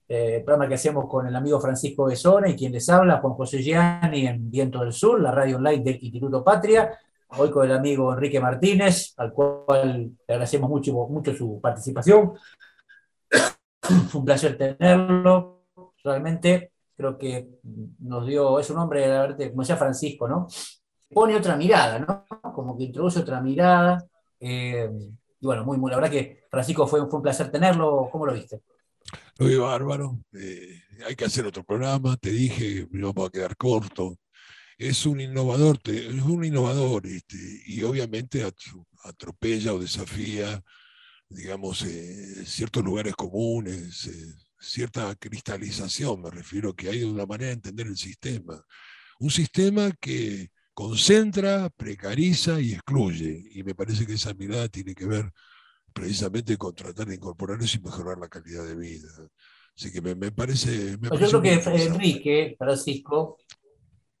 [0.08, 3.62] eh, programa que hacemos con el amigo Francisco Besone y quien les habla, Juan José
[3.62, 6.98] Gianni en Viento del Sur, la radio online del Instituto Patria,
[7.36, 12.32] hoy con el amigo Enrique Martínez, al cual le agradecemos mucho, mucho su participación.
[13.80, 15.66] Fue un placer tenerlo,
[16.02, 17.48] realmente creo que
[18.00, 19.06] nos dio, es un hombre,
[19.50, 20.48] como decía Francisco, ¿no?
[21.10, 22.24] Pone otra mirada, ¿no?
[22.52, 24.04] Como que introduce otra mirada.
[24.40, 24.90] eh,
[25.40, 28.08] y bueno, muy, muy, la verdad que Francisco fue, fue un placer tenerlo.
[28.10, 28.62] ¿Cómo lo viste?
[29.38, 30.20] Lo vi bárbaro.
[30.32, 32.16] eh, hay que hacer otro programa.
[32.16, 34.16] Te dije, no va a quedar corto.
[34.76, 37.36] Es un innovador, es un innovador este,
[37.66, 40.62] y obviamente atro- atropella o desafía,
[41.28, 47.54] digamos, eh, ciertos lugares comunes, eh, cierta cristalización, me refiero, que hay una manera de
[47.54, 48.64] entender el sistema.
[49.18, 53.48] Un sistema que concentra, precariza y excluye.
[53.52, 55.32] Y me parece que esa mirada tiene que ver
[55.92, 59.08] precisamente con tratar de incorporar eso y mejorar la calidad de vida.
[59.76, 60.96] Así que me, me parece...
[60.98, 61.84] me Pues yo creo que.
[61.84, 63.38] Enrique, Francisco,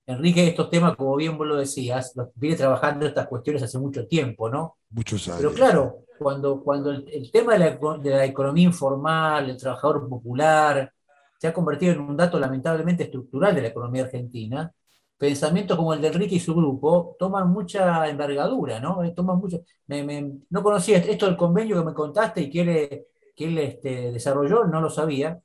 [0.04, 4.08] Enrique, estos temas, como bien vos lo decías, los viene trabajando estas cuestiones hace mucho
[4.08, 4.78] tiempo, ¿no?
[4.90, 5.38] Muchos años.
[5.38, 10.08] Pero claro, cuando, cuando el, el tema de la, de la economía informal, el trabajador
[10.08, 10.92] popular,
[11.38, 14.72] se ha convertido en un dato lamentablemente estructural de la economía argentina,
[15.18, 19.02] pensamientos como el de Enrique y su grupo toman mucha envergadura, ¿no?
[19.04, 22.60] Eh, Toman mucho, me- me- no conocía esto del convenio que me contaste y que
[22.60, 23.02] él,
[23.36, 25.38] que él este, desarrolló, no lo sabía.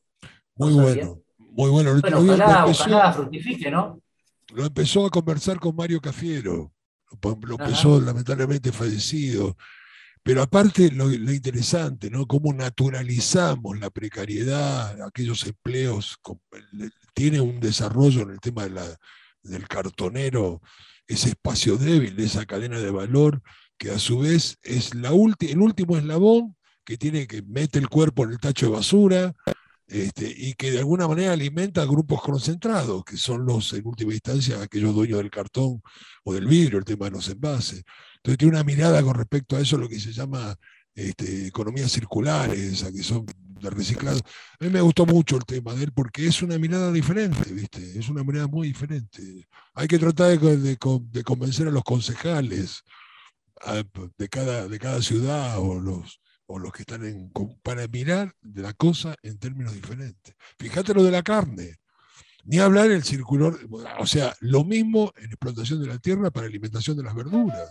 [0.56, 1.06] no Muy sabía.
[1.08, 2.00] bueno, muy bueno.
[2.02, 4.00] Bueno, ojalá, lo empezó, ojalá fructifique, ¿no?
[4.54, 6.72] lo empezó a conversar con Mario Cafiero.
[7.22, 9.56] Lo empezó lamentablemente fallecido.
[10.24, 12.26] Pero aparte lo, lo interesante, ¿no?
[12.28, 16.40] Cómo naturalizamos la precariedad, aquellos empleos, con-
[17.14, 18.98] tiene un desarrollo en el tema de la-
[19.44, 20.62] del cartonero,
[21.08, 23.42] ese espacio débil de esa cadena de valor,
[23.78, 27.90] que a su vez es la ulti- el último eslabón que tiene que mete el
[27.90, 29.34] cuerpo en el tacho de basura,
[29.88, 34.14] este, y que de alguna manera alimenta a grupos concentrados, que son los, en última
[34.14, 35.82] instancia, aquellos dueños del cartón
[36.24, 37.84] o del vidrio, el tema de los envases.
[38.16, 40.56] Entonces tiene una mirada con respecto a eso, lo que se llama
[40.96, 43.26] este, economías circulares, que son
[43.64, 44.20] de reciclado.
[44.60, 47.98] A mí me gustó mucho el tema de él porque es una mirada diferente, ¿viste?
[48.00, 49.48] Es una mirada muy diferente.
[49.74, 52.84] Hay que tratar de, co- de co- de convencer a los concejales
[53.62, 53.84] a-
[54.18, 57.32] de cada, de cada ciudad o los, o los que están en,
[57.64, 60.36] para mirar la cosa en términos diferentes.
[60.60, 61.78] Fíjate lo de la carne.
[62.46, 63.54] Ni hablar el circular,
[64.00, 67.70] o sea, lo mismo en explotación de la tierra para alimentación de las verduras.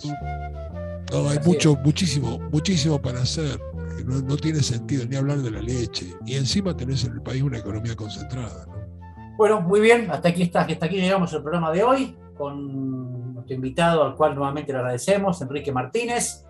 [1.12, 3.60] No, hay mucho, muchísimo, muchísimo para hacer.
[4.02, 6.14] Que no, no tiene sentido ni hablar de la leche.
[6.26, 8.66] Y encima tenés en el país una economía concentrada.
[8.66, 8.72] ¿no?
[9.36, 13.54] Bueno, muy bien, hasta aquí está, hasta aquí llegamos al programa de hoy con nuestro
[13.54, 16.44] invitado, al cual nuevamente le agradecemos, Enrique Martínez.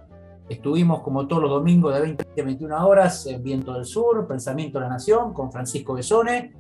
[0.49, 4.79] Estuvimos como todos los domingos de 20 a 21 horas en Viento del Sur, Pensamiento
[4.79, 6.53] de la Nación, con Francisco Besone.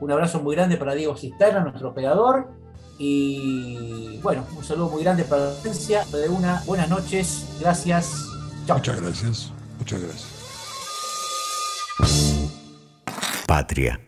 [0.00, 2.48] Un abrazo muy grande para Diego Cisterna, nuestro operador.
[2.98, 6.62] Y bueno, un saludo muy grande para la audiencia de una.
[6.66, 8.28] Buenas noches, gracias.
[8.66, 8.78] Chao.
[8.78, 9.52] Muchas gracias.
[9.78, 10.33] Muchas gracias.
[13.46, 13.98] Patria.